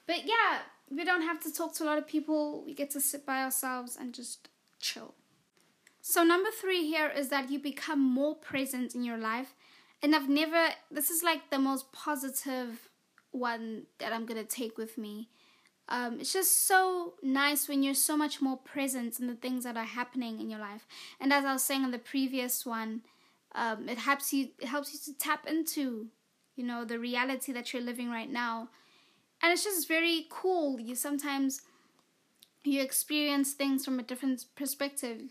But 0.07 0.25
yeah 0.25 0.59
we 0.89 1.03
don't 1.03 1.23
have 1.23 1.41
to 1.41 1.51
talk 1.51 1.73
to 1.73 1.83
a 1.83 1.85
lot 1.85 1.97
of 1.97 2.07
people 2.07 2.63
we 2.65 2.73
get 2.73 2.89
to 2.89 3.01
sit 3.01 3.25
by 3.25 3.43
ourselves 3.43 3.97
and 3.99 4.13
just 4.13 4.49
chill 4.79 5.15
so 6.01 6.23
number 6.23 6.49
three 6.51 6.85
here 6.85 7.09
is 7.09 7.29
that 7.29 7.49
you 7.49 7.59
become 7.59 7.99
more 7.99 8.35
present 8.35 8.93
in 8.95 9.03
your 9.03 9.17
life 9.17 9.55
and 10.01 10.15
i've 10.15 10.29
never 10.29 10.69
this 10.91 11.09
is 11.09 11.23
like 11.23 11.49
the 11.49 11.59
most 11.59 11.91
positive 11.91 12.89
one 13.31 13.83
that 13.99 14.13
i'm 14.13 14.25
gonna 14.25 14.43
take 14.43 14.77
with 14.77 14.97
me 14.97 15.29
um, 15.87 16.19
it's 16.19 16.33
just 16.33 16.65
so 16.65 17.13
nice 17.21 17.67
when 17.67 17.83
you're 17.83 17.93
so 17.93 18.17
much 18.17 18.41
more 18.41 18.57
present 18.57 19.19
in 19.19 19.27
the 19.27 19.35
things 19.35 19.63
that 19.65 19.77
are 19.77 19.83
happening 19.83 20.39
in 20.39 20.49
your 20.49 20.59
life. 20.59 20.87
And 21.19 21.31
as 21.31 21.45
I 21.45 21.53
was 21.53 21.63
saying 21.63 21.83
in 21.83 21.91
the 21.91 21.99
previous 21.99 22.65
one, 22.65 23.01
um, 23.53 23.87
it 23.87 23.99
helps 23.99 24.33
you 24.33 24.49
it 24.59 24.67
helps 24.67 24.93
you 24.93 24.99
to 25.05 25.17
tap 25.17 25.45
into, 25.47 26.07
you 26.55 26.65
know, 26.65 26.85
the 26.85 26.99
reality 26.99 27.51
that 27.53 27.71
you're 27.71 27.83
living 27.83 28.09
right 28.09 28.29
now. 28.29 28.69
And 29.41 29.51
it's 29.51 29.63
just 29.63 29.87
very 29.87 30.25
cool. 30.29 30.79
You 30.79 30.95
sometimes 30.95 31.61
you 32.63 32.81
experience 32.81 33.53
things 33.53 33.85
from 33.85 33.99
a 33.99 34.03
different 34.03 34.45
perspective. 34.55 35.21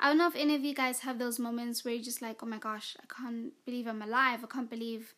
I 0.00 0.08
don't 0.08 0.18
know 0.18 0.28
if 0.28 0.36
any 0.36 0.54
of 0.54 0.64
you 0.64 0.74
guys 0.74 1.00
have 1.00 1.18
those 1.18 1.38
moments 1.38 1.84
where 1.84 1.92
you're 1.92 2.02
just 2.02 2.22
like, 2.22 2.42
oh 2.42 2.46
my 2.46 2.58
gosh, 2.58 2.96
I 3.00 3.06
can't 3.12 3.52
believe 3.66 3.86
I'm 3.86 4.00
alive. 4.00 4.40
I 4.42 4.46
can't 4.46 4.70
believe 4.70 5.14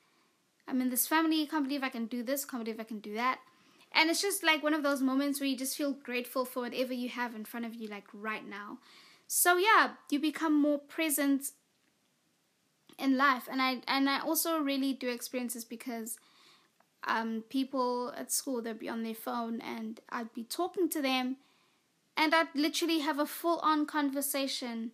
I'm 0.67 0.81
in 0.81 0.91
this 0.91 1.07
family. 1.07 1.43
I 1.43 1.47
can't 1.47 1.65
believe 1.65 1.85
I 1.85 1.91
can 1.91 2.07
do 2.07 2.23
this. 2.23 2.45
I 2.45 2.51
can't 2.51 2.65
believe 2.65 2.81
I 2.81 2.85
can 2.85 3.01
do 3.01 3.15
that 3.15 3.39
and 3.93 4.11
it's 4.11 4.23
just 4.23 4.43
like 4.43 4.63
one 4.63 4.75
of 4.75 4.83
those 4.83 5.01
moments 5.01 5.41
where 5.41 5.49
you 5.49 5.57
just 5.57 5.77
feel 5.77 5.93
grateful 5.93 6.45
for 6.45 6.61
whatever 6.61 6.93
you 6.93 7.09
have 7.09 7.35
in 7.35 7.45
front 7.45 7.67
of 7.67 7.75
you 7.75 7.89
like 7.89 8.07
right 8.13 8.49
now 8.49 8.79
so 9.27 9.57
yeah 9.57 9.91
you 10.11 10.19
become 10.19 10.61
more 10.61 10.79
present 10.79 11.53
in 12.99 13.17
life 13.17 13.49
and 13.51 13.61
i 13.61 13.81
and 13.89 14.09
i 14.09 14.21
also 14.21 14.59
really 14.59 14.93
do 14.93 15.09
experience 15.09 15.55
this 15.55 15.65
because 15.65 16.19
um 17.07 17.43
people 17.49 18.13
at 18.17 18.31
school 18.31 18.61
they'd 18.61 18.79
be 18.79 18.89
on 18.89 19.03
their 19.03 19.15
phone 19.15 19.61
and 19.61 20.01
i'd 20.11 20.33
be 20.35 20.45
talking 20.45 20.89
to 20.89 21.01
them 21.01 21.37
and 22.17 22.35
i'd 22.35 22.49
literally 22.55 22.99
have 23.01 23.19
a 23.19 23.27
full 23.27 23.59
on 23.61 23.87
conversation 23.87 24.93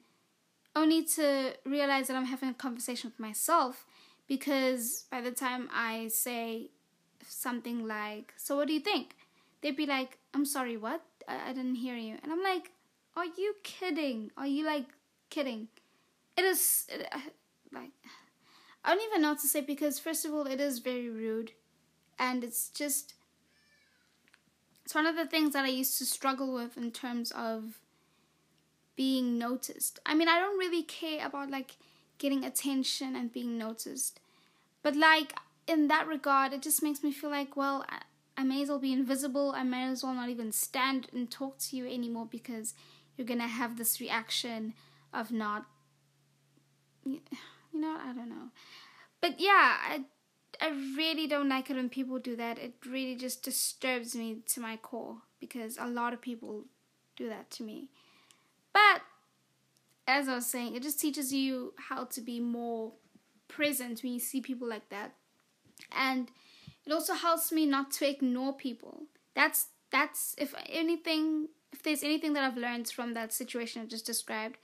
only 0.75 1.03
to 1.03 1.53
realize 1.64 2.07
that 2.07 2.16
i'm 2.16 2.27
having 2.27 2.49
a 2.49 2.55
conversation 2.55 3.11
with 3.11 3.19
myself 3.19 3.85
because 4.29 5.05
by 5.11 5.21
the 5.21 5.31
time 5.33 5.69
i 5.73 6.07
say 6.09 6.71
something 7.29 7.87
like, 7.87 8.35
So 8.37 8.57
what 8.57 8.69
do 8.69 8.75
you 8.75 8.81
think? 8.81 9.16
They'd 9.61 9.77
be 9.77 9.87
like, 9.87 10.19
I'm 10.35 10.45
sorry, 10.45 10.77
what? 10.77 11.03
I, 11.29 11.51
I 11.51 11.53
didn't 11.53 11.77
hear 11.77 11.97
you. 11.97 12.16
And 12.23 12.33
I'm 12.33 12.42
like, 12.42 12.73
Are 13.16 13.25
you 13.25 13.55
kidding? 13.62 14.31
Are 14.37 14.47
you 14.47 14.64
like 14.64 14.87
kidding? 15.31 15.69
It 16.37 16.45
is 16.45 16.87
it, 16.88 17.09
uh, 17.12 17.19
like, 17.73 17.90
I 18.85 18.95
don't 18.95 19.05
even 19.05 19.23
know 19.23 19.31
what 19.31 19.40
to 19.40 19.49
say 19.49 19.62
because, 19.62 19.99
first 19.99 20.25
of 20.25 20.33
all, 20.33 20.47
it 20.47 20.61
is 20.61 20.79
very 20.79 21.09
rude. 21.09 21.53
And 22.18 22.42
it's 22.42 22.68
just, 22.70 23.14
it's 24.85 24.94
one 24.94 25.07
of 25.07 25.16
the 25.16 25.26
things 25.26 25.52
that 25.52 25.64
I 25.64 25.68
used 25.68 25.98
to 25.98 26.07
struggle 26.07 26.52
with 26.52 26.76
in 26.76 26.90
terms 26.90 27.31
of 27.33 27.81
being 28.96 29.38
noticed. 29.38 30.00
I 30.07 30.14
mean, 30.14 30.29
I 30.29 30.38
don't 30.38 30.59
really 30.59 30.83
care 30.83 31.24
about 31.26 31.50
like 31.50 31.76
getting 32.18 32.44
attention 32.44 33.14
and 33.14 33.33
being 33.33 33.59
noticed. 33.59 34.20
But 34.83 34.96
like 34.96 35.35
in 35.66 35.88
that 35.88 36.07
regard, 36.07 36.52
it 36.52 36.62
just 36.62 36.83
makes 36.83 37.02
me 37.02 37.12
feel 37.12 37.31
like, 37.31 37.57
well, 37.57 37.85
I, 38.37 38.44
may 38.44 38.62
as 38.62 38.68
well 38.68 38.79
be 38.79 38.92
invisible. 38.92 39.52
I 39.57 39.62
may 39.62 39.85
as 39.85 40.02
well 40.02 40.14
not 40.14 40.29
even 40.29 40.52
stand 40.52 41.09
and 41.12 41.31
talk 41.31 41.59
to 41.59 41.76
you 41.76 41.87
anymore 41.87 42.26
because 42.31 42.74
you're 43.16 43.26
gonna 43.26 43.48
have 43.48 43.76
this 43.76 44.00
reaction 44.00 44.74
of 45.12 45.31
not, 45.31 45.66
you 47.05 47.20
know, 47.72 47.98
I 48.00 48.12
don't 48.14 48.29
know. 48.29 48.50
But 49.20 49.40
yeah, 49.40 49.76
I, 49.88 50.05
I 50.61 50.68
really 50.96 51.26
don't 51.26 51.48
like 51.48 51.70
it 51.70 51.76
when 51.76 51.88
people 51.88 52.18
do 52.18 52.37
that. 52.37 52.59
It 52.59 52.74
really 52.87 53.14
just 53.14 53.42
disturbs 53.42 54.14
me 54.16 54.38
to 54.54 54.61
my 54.61 54.76
core 54.76 55.18
because 55.38 55.76
a 55.78 55.87
lot 55.87 56.12
of 56.12 56.20
people 56.20 56.64
do 57.16 57.28
that 57.28 57.50
to 57.52 57.62
me. 57.62 57.88
But 58.72 59.02
as 60.06 60.28
I 60.28 60.35
was 60.37 60.46
saying, 60.46 60.74
it 60.74 60.82
just 60.82 61.00
teaches 61.00 61.32
you 61.32 61.74
how 61.88 62.04
to 62.04 62.20
be 62.20 62.40
more 62.40 62.92
present 63.48 64.02
when 64.02 64.12
you 64.12 64.20
see 64.20 64.40
people 64.40 64.68
like 64.68 64.88
that 64.88 65.12
and 65.92 66.30
it 66.85 66.92
also 66.92 67.14
helps 67.14 67.52
me 67.52 67.66
not 67.66 67.90
to 67.90 68.09
ignore 68.09 68.52
people 68.52 69.02
that's 69.35 69.68
that's 69.90 70.35
if 70.38 70.54
anything 70.68 71.48
if 71.72 71.82
there's 71.82 72.02
anything 72.02 72.32
that 72.32 72.42
i've 72.42 72.56
learned 72.56 72.88
from 72.88 73.14
that 73.14 73.32
situation 73.32 73.82
i 73.82 73.85
just 73.85 74.06
described 74.06 74.56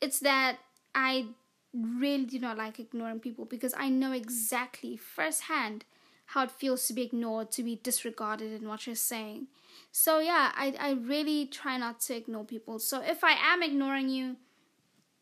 it's 0.00 0.20
that 0.20 0.58
i 0.94 1.26
really 1.74 2.24
do 2.24 2.38
not 2.38 2.56
like 2.56 2.78
ignoring 2.78 3.20
people 3.20 3.44
because 3.44 3.74
i 3.76 3.88
know 3.88 4.12
exactly 4.12 4.96
firsthand 4.96 5.84
how 6.32 6.44
it 6.44 6.50
feels 6.50 6.86
to 6.86 6.92
be 6.92 7.02
ignored 7.02 7.50
to 7.50 7.62
be 7.62 7.76
disregarded 7.82 8.52
in 8.52 8.68
what 8.68 8.86
you're 8.86 8.96
saying 8.96 9.46
so 9.92 10.18
yeah 10.18 10.52
i, 10.54 10.74
I 10.78 10.92
really 10.92 11.46
try 11.46 11.76
not 11.76 12.00
to 12.02 12.16
ignore 12.16 12.44
people 12.44 12.78
so 12.78 13.02
if 13.02 13.22
i 13.22 13.32
am 13.32 13.62
ignoring 13.62 14.08
you 14.08 14.36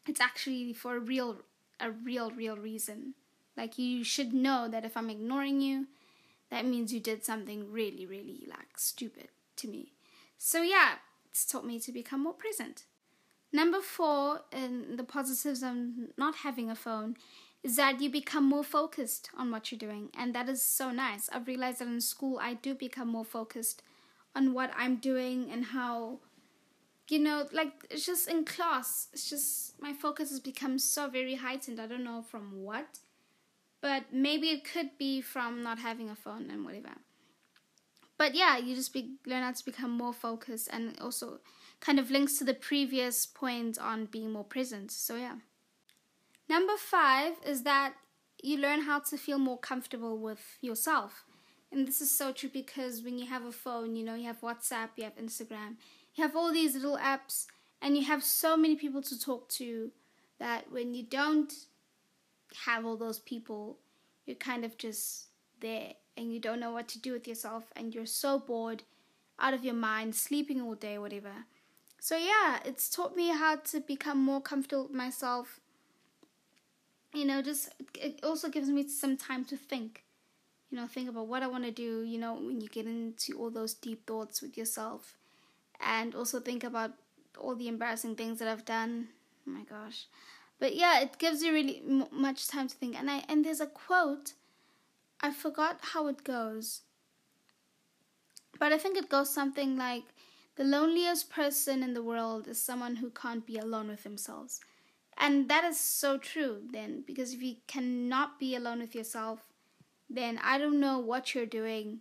it's 0.07 0.21
actually 0.21 0.73
for 0.73 0.97
a 0.97 1.01
real 1.01 1.39
a 1.81 1.91
real 1.91 2.31
real 2.31 2.57
reason 2.57 3.15
like 3.57 3.79
you 3.79 4.05
should 4.05 4.33
know 4.35 4.69
that 4.69 4.85
if 4.85 4.97
I'm 4.97 5.11
ignoring 5.11 5.61
you, 5.61 5.87
that 6.51 6.67
means 6.67 6.93
you 6.93 7.01
did 7.01 7.25
something 7.25 7.73
really, 7.73 8.07
really 8.07 8.45
like 8.47 8.77
stupid 8.79 9.29
to 9.57 9.69
me. 9.69 9.93
So 10.39 10.63
yeah, 10.63 10.97
it's 11.31 11.47
taught 11.47 11.65
me 11.65 11.81
to 11.81 11.93
become 11.93 12.23
more 12.23 12.35
present. 12.35 12.85
Number 13.57 13.81
four, 13.81 14.42
in 14.53 14.97
the 14.97 15.03
positives 15.03 15.62
of 15.62 15.77
not 16.19 16.35
having 16.45 16.69
a 16.69 16.75
phone, 16.75 17.16
is 17.62 17.77
that 17.77 18.03
you 18.03 18.11
become 18.11 18.45
more 18.45 18.62
focused 18.62 19.31
on 19.35 19.51
what 19.51 19.73
you're 19.73 19.79
doing. 19.79 20.11
And 20.14 20.35
that 20.35 20.51
is 20.51 20.61
so 20.61 20.90
nice. 20.90 21.31
I've 21.33 21.47
realized 21.47 21.79
that 21.79 21.88
in 21.88 22.03
school, 22.03 22.38
I 22.38 22.53
do 22.53 22.75
become 22.75 23.09
more 23.09 23.25
focused 23.25 23.83
on 24.35 24.53
what 24.53 24.73
I'm 24.77 24.97
doing 24.97 25.49
and 25.51 25.64
how, 25.64 26.19
you 27.09 27.19
know, 27.19 27.49
like 27.51 27.73
it's 27.88 28.05
just 28.05 28.29
in 28.29 28.45
class, 28.45 29.09
it's 29.14 29.31
just 29.31 29.81
my 29.81 29.95
focus 29.95 30.29
has 30.29 30.40
become 30.40 30.79
so 30.79 31.09
very 31.09 31.37
heightened. 31.37 31.81
I 31.81 31.87
don't 31.87 32.05
know 32.05 32.21
from 32.21 32.62
what, 32.62 32.99
but 33.81 34.12
maybe 34.12 34.49
it 34.51 34.71
could 34.71 34.99
be 34.99 35.23
from 35.23 35.62
not 35.62 35.79
having 35.79 36.11
a 36.11 36.14
phone 36.14 36.51
and 36.51 36.62
whatever. 36.62 36.92
But 38.19 38.35
yeah, 38.35 38.59
you 38.59 38.75
just 38.75 38.92
be, 38.92 39.14
learn 39.25 39.42
how 39.45 39.53
to 39.53 39.64
become 39.64 39.92
more 39.92 40.12
focused 40.12 40.69
and 40.71 40.99
also 41.01 41.40
kind 41.81 41.99
of 41.99 42.11
links 42.11 42.39
to 42.39 42.45
the 42.45 42.55
previous 42.55 43.27
point 43.27 43.79
on 43.79 44.07
being 44.07 44.33
more 44.33 44.45
present. 44.45 44.91
So 44.91 45.17
yeah. 45.17 45.37
Number 46.49 46.77
five 46.77 47.35
is 47.45 47.62
that 47.62 47.95
you 48.43 48.57
learn 48.59 48.83
how 48.83 49.01
to 49.01 49.17
feel 49.17 49.39
more 49.39 49.59
comfortable 49.59 50.19
with 50.19 50.59
yourself. 50.61 51.25
And 51.73 51.87
this 51.87 52.01
is 52.01 52.11
so 52.11 52.33
true 52.33 52.51
because 52.53 53.03
when 53.03 53.19
you 53.19 53.27
have 53.27 53.45
a 53.45 53.53
phone, 53.53 53.97
you 53.97 54.05
know, 54.05 54.15
you 54.15 54.27
have 54.27 54.41
WhatsApp, 54.41 54.91
you 54.97 55.05
have 55.05 55.17
Instagram, 55.17 55.77
you 56.15 56.23
have 56.23 56.37
all 56.37 56.53
these 56.53 56.75
little 56.75 56.97
apps, 56.97 57.47
and 57.83 57.97
you 57.97 58.05
have 58.05 58.23
so 58.23 58.57
many 58.57 58.77
people 58.77 59.03
to 59.03 59.19
talk 59.19 59.49
to 59.51 59.91
that 60.39 60.71
when 60.71 60.95
you 60.95 61.03
don't 61.03 61.53
have 62.65 62.87
all 62.87 62.97
those 62.97 63.19
people, 63.19 63.79
you're 64.27 64.37
kind 64.37 64.65
of 64.65 64.79
just 64.79 65.27
there 65.61 65.95
and 66.17 66.33
you 66.33 66.41
don't 66.41 66.61
know 66.61 66.71
what 66.71 66.89
to 66.89 67.01
do 67.01 67.12
with 67.12 67.29
yourself 67.29 67.65
and 67.75 67.95
you're 67.95 68.07
so 68.07 68.39
bored, 68.39 68.83
out 69.39 69.55
of 69.55 69.65
your 69.65 69.75
mind, 69.75 70.15
sleeping 70.15 70.62
all 70.62 70.75
day, 70.75 70.99
whatever. 70.99 71.45
So, 72.07 72.16
yeah, 72.16 72.61
it's 72.64 72.88
taught 72.88 73.16
me 73.16 73.31
how 73.31 73.57
to 73.57 73.81
become 73.81 74.23
more 74.23 74.40
comfortable 74.40 74.85
with 74.85 74.92
myself. 74.95 75.59
You 77.12 77.25
know, 77.25 77.42
just 77.42 77.71
it 77.97 78.21
also 78.23 78.49
gives 78.49 78.69
me 78.69 78.87
some 78.87 79.16
time 79.16 79.45
to 79.47 79.57
think. 79.57 80.05
You 80.71 80.79
know, 80.79 80.87
think 80.87 81.09
about 81.09 81.27
what 81.27 81.42
I 81.42 81.49
want 81.49 81.64
to 81.64 81.73
do, 81.73 82.05
you 82.05 82.19
know, 82.19 82.35
when 82.35 82.61
you 82.61 82.69
get 82.69 82.87
into 82.87 83.37
all 83.37 83.51
those 83.51 83.75
deep 83.75 84.07
thoughts 84.07 84.40
with 84.40 84.57
yourself. 84.57 85.16
And 85.81 86.14
also 86.14 86.38
think 86.38 86.62
about 86.62 86.92
all 87.40 87.57
the 87.57 87.66
embarrassing 87.66 88.14
things 88.14 88.38
that 88.38 88.47
I've 88.47 88.64
done. 88.64 89.09
Oh 89.45 89.51
my 89.51 89.64
gosh. 89.64 90.07
But 90.61 90.77
yeah, 90.77 91.01
it 91.01 91.19
gives 91.19 91.42
you 91.42 91.53
really 91.53 91.83
m- 91.85 92.07
much 92.12 92.47
time 92.47 92.69
to 92.69 92.77
think. 92.77 92.97
And 92.97 93.11
I 93.11 93.25
and 93.29 93.45
there's 93.45 93.61
a 93.61 93.66
quote 93.66 94.35
I 95.21 95.33
forgot 95.33 95.81
how 95.92 96.07
it 96.07 96.23
goes. 96.23 96.83
But 98.61 98.73
I 98.73 98.79
think 98.79 98.97
it 98.97 99.09
goes 99.09 99.29
something 99.35 99.77
like 99.77 100.05
the 100.57 100.64
loneliest 100.64 101.31
person 101.31 101.83
in 101.83 101.92
the 101.95 102.03
world 102.03 102.49
is 102.49 102.61
someone 102.61 102.97
who 102.97 103.11
can't 103.11 103.47
be 103.47 103.59
alone 103.59 103.88
with 103.88 104.03
themselves. 104.03 104.61
And 105.19 105.49
that 105.49 105.64
is 105.64 105.79
so 105.79 106.19
true 106.19 106.62
then, 106.71 107.05
because 107.07 107.33
if 107.33 107.42
you 107.42 107.57
cannot 107.66 108.38
be 108.38 108.55
alone 108.55 108.81
with 108.81 108.95
yourself, 108.95 109.40
then 110.09 110.38
I 110.42 110.59
don't 110.59 110.81
know 110.81 110.99
what 110.99 111.35
you're 111.35 111.47
doing, 111.47 112.01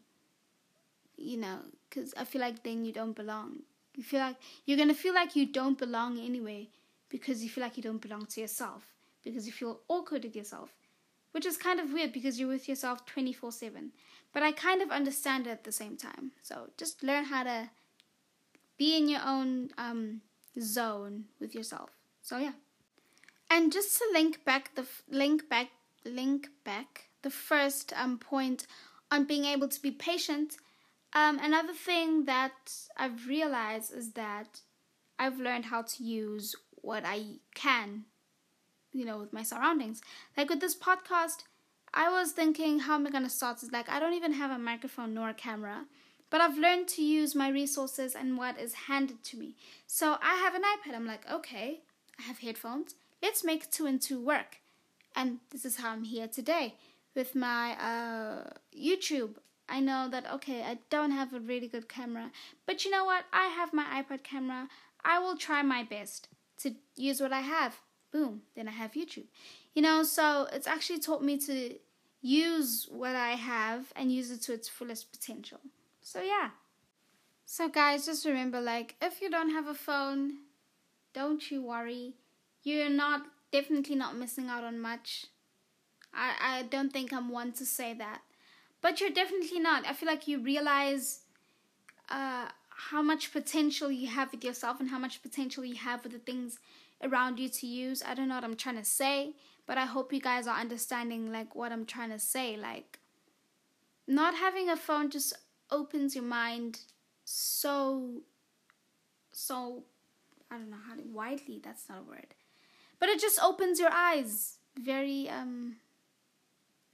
you 1.17 1.37
know, 1.37 1.59
because 1.89 2.13
I 2.15 2.25
feel 2.25 2.41
like 2.41 2.63
then 2.63 2.85
you 2.85 2.91
don't 2.91 3.15
belong. 3.15 3.59
You 3.95 4.03
feel 4.03 4.19
like 4.19 4.35
you're 4.65 4.77
going 4.77 4.89
to 4.89 4.95
feel 4.95 5.13
like 5.13 5.35
you 5.35 5.45
don't 5.45 5.77
belong 5.77 6.19
anyway 6.19 6.67
because 7.09 7.43
you 7.43 7.49
feel 7.49 7.63
like 7.63 7.77
you 7.77 7.83
don't 7.83 8.01
belong 8.01 8.25
to 8.25 8.41
yourself, 8.41 8.83
because 9.23 9.45
you 9.45 9.53
feel 9.53 9.79
awkward 9.87 10.23
with 10.23 10.35
yourself, 10.35 10.71
which 11.31 11.45
is 11.45 11.55
kind 11.55 11.79
of 11.79 11.93
weird 11.93 12.11
because 12.11 12.39
you're 12.39 12.49
with 12.49 12.67
yourself 12.67 13.05
24 13.05 13.51
7. 13.51 13.91
But 14.33 14.43
I 14.43 14.51
kind 14.51 14.81
of 14.81 14.91
understand 14.91 15.47
it 15.47 15.51
at 15.51 15.63
the 15.63 15.71
same 15.71 15.95
time. 15.95 16.31
So 16.41 16.69
just 16.77 17.03
learn 17.03 17.25
how 17.25 17.43
to 17.43 17.69
be 18.77 18.97
in 18.97 19.07
your 19.07 19.21
own 19.25 19.69
um, 19.77 20.21
zone 20.59 21.25
with 21.39 21.55
yourself. 21.55 21.89
So 22.21 22.37
yeah. 22.37 22.53
And 23.49 23.71
just 23.71 23.97
to 23.97 24.05
link 24.13 24.43
back 24.43 24.75
the 24.75 24.85
link 25.09 25.49
back 25.49 25.69
link 26.03 26.49
back 26.63 27.09
the 27.21 27.29
first 27.29 27.93
um, 27.95 28.17
point 28.17 28.67
on 29.11 29.25
being 29.25 29.45
able 29.45 29.67
to 29.67 29.81
be 29.81 29.91
patient. 29.91 30.57
Um, 31.13 31.39
another 31.41 31.73
thing 31.73 32.25
that 32.25 32.73
I've 32.97 33.27
realized 33.27 33.93
is 33.95 34.11
that 34.11 34.61
I've 35.17 35.39
learned 35.39 35.65
how 35.65 35.83
to 35.83 36.03
use 36.03 36.55
what 36.81 37.03
I 37.05 37.37
can, 37.53 38.03
you 38.91 39.05
know, 39.05 39.17
with 39.17 39.31
my 39.31 39.43
surroundings. 39.43 40.01
Like 40.35 40.49
with 40.49 40.59
this 40.59 40.75
podcast, 40.77 41.43
I 41.93 42.09
was 42.09 42.31
thinking, 42.31 42.79
how 42.79 42.95
am 42.95 43.07
I 43.07 43.11
going 43.11 43.23
to 43.23 43.29
start? 43.29 43.63
It's 43.63 43.71
like 43.71 43.89
I 43.89 43.99
don't 43.99 44.13
even 44.13 44.33
have 44.33 44.51
a 44.51 44.59
microphone 44.59 45.13
nor 45.13 45.29
a 45.29 45.33
camera. 45.33 45.85
But 46.35 46.41
I've 46.41 46.57
learned 46.57 46.89
to 46.89 47.01
use 47.01 47.33
my 47.33 47.47
resources 47.47 48.13
and 48.13 48.37
what 48.37 48.59
is 48.59 48.73
handed 48.89 49.23
to 49.23 49.37
me. 49.37 49.55
So 49.87 50.17
I 50.21 50.35
have 50.35 50.53
an 50.53 50.63
iPad. 50.63 50.93
I'm 50.93 51.07
like, 51.07 51.23
okay, 51.31 51.79
I 52.19 52.23
have 52.23 52.39
headphones. 52.39 52.95
Let's 53.23 53.45
make 53.45 53.71
two 53.71 53.85
and 53.85 54.01
two 54.01 54.19
work. 54.19 54.57
And 55.15 55.39
this 55.51 55.63
is 55.63 55.77
how 55.77 55.91
I'm 55.91 56.03
here 56.03 56.27
today 56.27 56.75
with 57.15 57.35
my 57.35 57.77
uh, 57.79 58.49
YouTube. 58.77 59.35
I 59.69 59.79
know 59.79 60.09
that, 60.11 60.29
okay, 60.33 60.61
I 60.63 60.79
don't 60.89 61.11
have 61.11 61.33
a 61.33 61.39
really 61.39 61.69
good 61.69 61.87
camera. 61.87 62.31
But 62.65 62.83
you 62.83 62.91
know 62.91 63.05
what? 63.05 63.23
I 63.31 63.45
have 63.45 63.71
my 63.71 64.03
iPad 64.03 64.23
camera. 64.23 64.67
I 65.05 65.19
will 65.19 65.37
try 65.37 65.61
my 65.61 65.83
best 65.83 66.27
to 66.63 66.75
use 66.97 67.21
what 67.21 67.31
I 67.31 67.43
have. 67.43 67.77
Boom, 68.11 68.41
then 68.57 68.67
I 68.67 68.71
have 68.71 68.91
YouTube. 68.91 69.27
You 69.73 69.83
know, 69.83 70.03
so 70.03 70.49
it's 70.51 70.67
actually 70.67 70.99
taught 70.99 71.23
me 71.23 71.37
to 71.37 71.75
use 72.21 72.89
what 72.91 73.15
I 73.15 73.35
have 73.35 73.93
and 73.95 74.11
use 74.11 74.31
it 74.31 74.41
to 74.41 74.53
its 74.53 74.67
fullest 74.67 75.13
potential. 75.13 75.61
So, 76.05 76.21
yeah. 76.21 76.51
So, 77.47 77.67
guys, 77.67 78.05
just 78.05 78.27
remember 78.27 78.61
like, 78.61 78.93
if 79.01 79.23
you 79.23 79.29
don't 79.31 79.49
have 79.49 79.65
a 79.65 79.73
phone, 79.73 80.33
don't 81.15 81.49
you 81.49 81.63
worry. 81.63 82.13
You're 82.61 82.91
not, 82.91 83.23
definitely 83.51 83.95
not 83.95 84.15
missing 84.15 84.47
out 84.47 84.63
on 84.63 84.79
much. 84.79 85.25
I, 86.13 86.35
I 86.39 86.61
don't 86.61 86.93
think 86.93 87.11
I'm 87.11 87.29
one 87.29 87.53
to 87.53 87.65
say 87.65 87.95
that. 87.95 88.21
But 88.83 89.01
you're 89.01 89.09
definitely 89.09 89.59
not. 89.59 89.87
I 89.87 89.93
feel 89.93 90.07
like 90.07 90.27
you 90.27 90.37
realize 90.37 91.21
uh, 92.11 92.49
how 92.69 93.01
much 93.01 93.33
potential 93.33 93.91
you 93.91 94.07
have 94.07 94.31
with 94.31 94.43
yourself 94.43 94.79
and 94.79 94.91
how 94.91 94.99
much 94.99 95.23
potential 95.23 95.65
you 95.65 95.75
have 95.75 96.03
with 96.03 96.13
the 96.13 96.19
things 96.19 96.59
around 97.01 97.39
you 97.39 97.49
to 97.49 97.65
use. 97.65 98.03
I 98.07 98.13
don't 98.13 98.27
know 98.27 98.35
what 98.35 98.43
I'm 98.43 98.55
trying 98.55 98.77
to 98.77 98.85
say, 98.85 99.33
but 99.65 99.79
I 99.79 99.85
hope 99.85 100.13
you 100.13 100.21
guys 100.21 100.45
are 100.45 100.59
understanding 100.59 101.31
like 101.31 101.55
what 101.55 101.71
I'm 101.71 101.87
trying 101.87 102.11
to 102.11 102.19
say. 102.19 102.55
Like, 102.55 102.99
not 104.07 104.35
having 104.35 104.69
a 104.69 104.77
phone 104.77 105.09
just 105.09 105.33
opens 105.75 106.15
your 106.15 106.23
mind 106.23 106.79
so 107.25 108.21
so 109.31 109.83
I 110.49 110.57
don't 110.57 110.69
know 110.69 110.85
how 110.87 110.95
to 110.95 111.01
widely 111.01 111.59
that's 111.63 111.89
not 111.89 111.99
a 111.99 112.09
word. 112.09 112.33
But 112.99 113.09
it 113.09 113.19
just 113.19 113.41
opens 113.41 113.79
your 113.79 113.91
eyes 113.91 114.57
very 114.77 115.29
um 115.29 115.77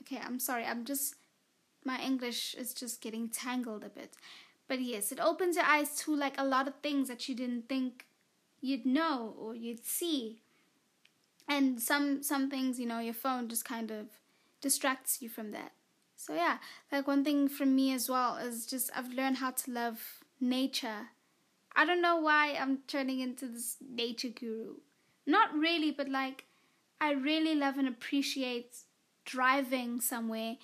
okay, 0.02 0.20
I'm 0.24 0.40
sorry. 0.40 0.66
I'm 0.66 0.86
just 0.86 1.16
my 1.84 2.00
English 2.00 2.56
is 2.56 2.74
just 2.74 3.02
getting 3.02 3.30
tangled 3.30 3.84
a 3.84 3.90
bit. 3.90 4.16
But 4.68 4.82
yes, 4.82 5.12
it 5.12 5.20
opens 5.20 5.56
your 5.56 5.66
eyes 5.66 5.96
to 6.02 6.16
like 6.16 6.36
a 6.38 6.46
lot 6.46 6.68
of 6.68 6.76
things 6.82 7.08
that 7.08 7.28
you 7.28 7.36
didn't 7.36 7.68
think 7.68 8.06
you'd 8.62 8.86
know 8.86 9.36
or 9.38 9.56
you'd 9.56 9.86
see. 9.86 10.42
And 11.48 11.82
some 11.82 12.24
some 12.24 12.50
things, 12.50 12.80
you 12.80 12.86
know, 12.86 13.00
your 13.00 13.14
phone 13.14 13.50
just 13.50 13.66
kind 13.66 13.92
of 13.92 14.08
distracts 14.62 15.22
you 15.22 15.30
from 15.30 15.52
that. 15.52 15.74
So 16.22 16.36
yeah, 16.36 16.60
like 16.92 17.08
one 17.08 17.24
thing 17.24 17.50
from 17.50 17.76
me 17.76 17.92
as 17.94 18.08
well 18.08 18.36
is 18.36 18.68
just 18.68 18.92
I've 18.96 19.12
learned 19.12 19.38
how 19.38 19.50
to 19.50 19.72
love 19.72 20.24
nature. 20.40 21.08
I 21.76 21.84
don't 21.84 22.00
know 22.00 22.18
why 22.18 22.54
I'm 22.54 22.82
turning 22.86 23.22
into 23.22 23.48
this 23.48 23.78
nature 23.82 24.30
guru. 24.30 24.76
Not 25.26 25.52
really, 25.52 25.90
but 25.90 26.08
like 26.10 26.46
I 27.00 27.14
really 27.14 27.56
love 27.56 27.80
and 27.80 27.88
appreciate 27.88 28.78
driving 29.26 30.00
somewhere 30.00 30.58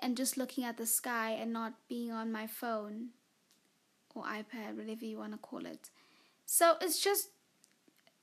and 0.00 0.16
just 0.16 0.36
looking 0.36 0.64
at 0.64 0.76
the 0.76 0.86
sky 0.86 1.30
and 1.30 1.52
not 1.52 1.74
being 1.88 2.10
on 2.10 2.32
my 2.32 2.48
phone 2.48 3.10
or 4.12 4.24
iPad, 4.24 4.76
whatever 4.76 5.04
you 5.04 5.18
want 5.18 5.34
to 5.34 5.38
call 5.38 5.66
it. 5.66 5.88
So 6.46 6.78
it's 6.80 6.98
just 6.98 7.28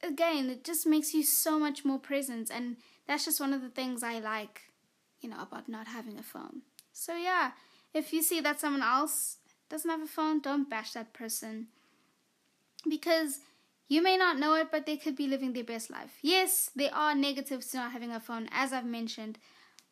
again, 0.05 0.49
it 0.49 0.65
just 0.65 0.85
makes 0.85 1.13
you 1.13 1.23
so 1.23 1.57
much 1.57 1.85
more 1.85 1.99
present 1.99 2.51
and 2.51 2.75
that's 3.07 3.23
just 3.23 3.39
one 3.39 3.53
of 3.53 3.61
the 3.61 3.69
things 3.69 4.03
I 4.03 4.19
like, 4.19 4.63
you 5.21 5.29
know, 5.29 5.41
about 5.41 5.69
not 5.69 5.87
having 5.87 6.19
a 6.19 6.23
phone. 6.23 6.63
So 6.93 7.15
yeah, 7.15 7.51
if 7.93 8.13
you 8.13 8.21
see 8.21 8.39
that 8.41 8.59
someone 8.59 8.83
else 8.83 9.37
doesn't 9.69 9.89
have 9.89 10.01
a 10.01 10.07
phone, 10.07 10.39
don't 10.39 10.69
bash 10.69 10.91
that 10.91 11.13
person. 11.13 11.67
Because 12.87 13.39
you 13.87 14.01
may 14.01 14.17
not 14.17 14.39
know 14.39 14.55
it, 14.55 14.69
but 14.71 14.85
they 14.85 14.97
could 14.97 15.15
be 15.15 15.27
living 15.27 15.53
their 15.53 15.63
best 15.63 15.89
life. 15.89 16.17
Yes, 16.21 16.69
there 16.75 16.93
are 16.93 17.15
negatives 17.15 17.67
to 17.67 17.77
not 17.77 17.91
having 17.91 18.11
a 18.11 18.19
phone, 18.19 18.47
as 18.51 18.71
I've 18.71 18.85
mentioned. 18.85 19.39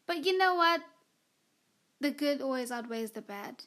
But 0.07 0.25
you 0.25 0.37
know 0.37 0.55
what? 0.55 0.81
The 1.99 2.11
good 2.11 2.41
always 2.41 2.71
outweighs 2.71 3.11
the 3.11 3.21
bad. 3.21 3.63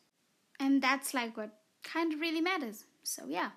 And 0.59 0.83
that's 0.83 1.14
like 1.14 1.37
what 1.37 1.51
kind 1.83 2.12
of 2.12 2.20
really 2.20 2.40
matters. 2.40 2.85
So 3.03 3.27
yeah. 3.27 3.51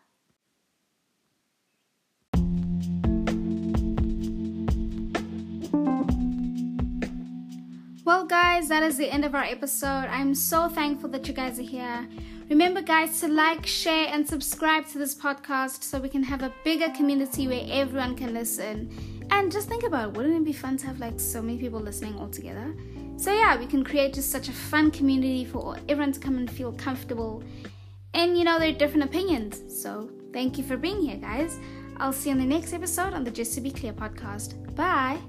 Well, 8.08 8.24
guys, 8.24 8.70
that 8.70 8.84
is 8.84 8.96
the 8.96 9.10
end 9.12 9.26
of 9.26 9.36
our 9.36 9.44
episode. 9.44 10.08
I'm 10.10 10.34
so 10.34 10.70
thankful 10.70 11.10
that 11.10 11.28
you 11.28 11.34
guys 11.34 11.60
are 11.60 11.64
here. 11.64 12.08
Remember, 12.50 12.82
guys, 12.82 13.20
to 13.20 13.28
like, 13.28 13.66
share, 13.66 14.08
and 14.08 14.26
subscribe 14.26 14.88
to 14.92 14.98
this 14.98 15.14
podcast 15.14 15.84
so 15.84 16.00
we 16.00 16.08
can 16.08 16.24
have 16.24 16.42
a 16.42 16.54
bigger 16.64 16.88
community 16.96 17.50
where 17.50 17.66
everyone 17.70 18.16
can 18.16 18.34
listen. 18.34 19.26
And 19.30 19.52
just 19.52 19.68
think 19.68 19.84
about 19.84 20.08
it, 20.08 20.14
wouldn't 20.16 20.38
it 20.38 20.46
be 20.46 20.54
fun 20.54 20.78
to 20.78 20.88
have 20.88 21.02
like 21.02 21.20
so 21.20 21.42
many 21.42 21.58
people 21.58 21.82
listening 21.82 22.18
all 22.18 22.30
together? 22.30 22.74
So, 23.18 23.34
yeah, 23.34 23.60
we 23.60 23.66
can 23.66 23.84
create 23.84 24.14
just 24.14 24.32
such 24.32 24.48
a 24.48 24.54
fun 24.54 24.90
community 24.90 25.44
for 25.44 25.76
everyone 25.90 26.14
to 26.14 26.20
come 26.22 26.38
and 26.38 26.50
feel 26.50 26.72
comfortable. 26.72 27.44
And 28.14 28.38
you 28.38 28.46
know, 28.46 28.58
there 28.58 28.70
are 28.70 28.78
different 28.78 29.04
opinions. 29.04 29.62
So, 29.84 30.10
thank 30.32 30.58
you 30.58 30.64
for 30.64 30.78
being 30.78 31.02
here, 31.02 31.18
guys. 31.18 31.60
I'll 31.98 32.14
see 32.14 32.30
you 32.30 32.36
on 32.36 32.40
the 32.40 32.48
next 32.48 32.72
episode 32.72 33.14
on 33.14 33.26
the 33.26 33.32
Just 33.32 33.54
to 33.56 33.60
Be 33.60 33.70
Clear 33.70 33.92
podcast. 33.92 34.74
Bye. 34.76 35.20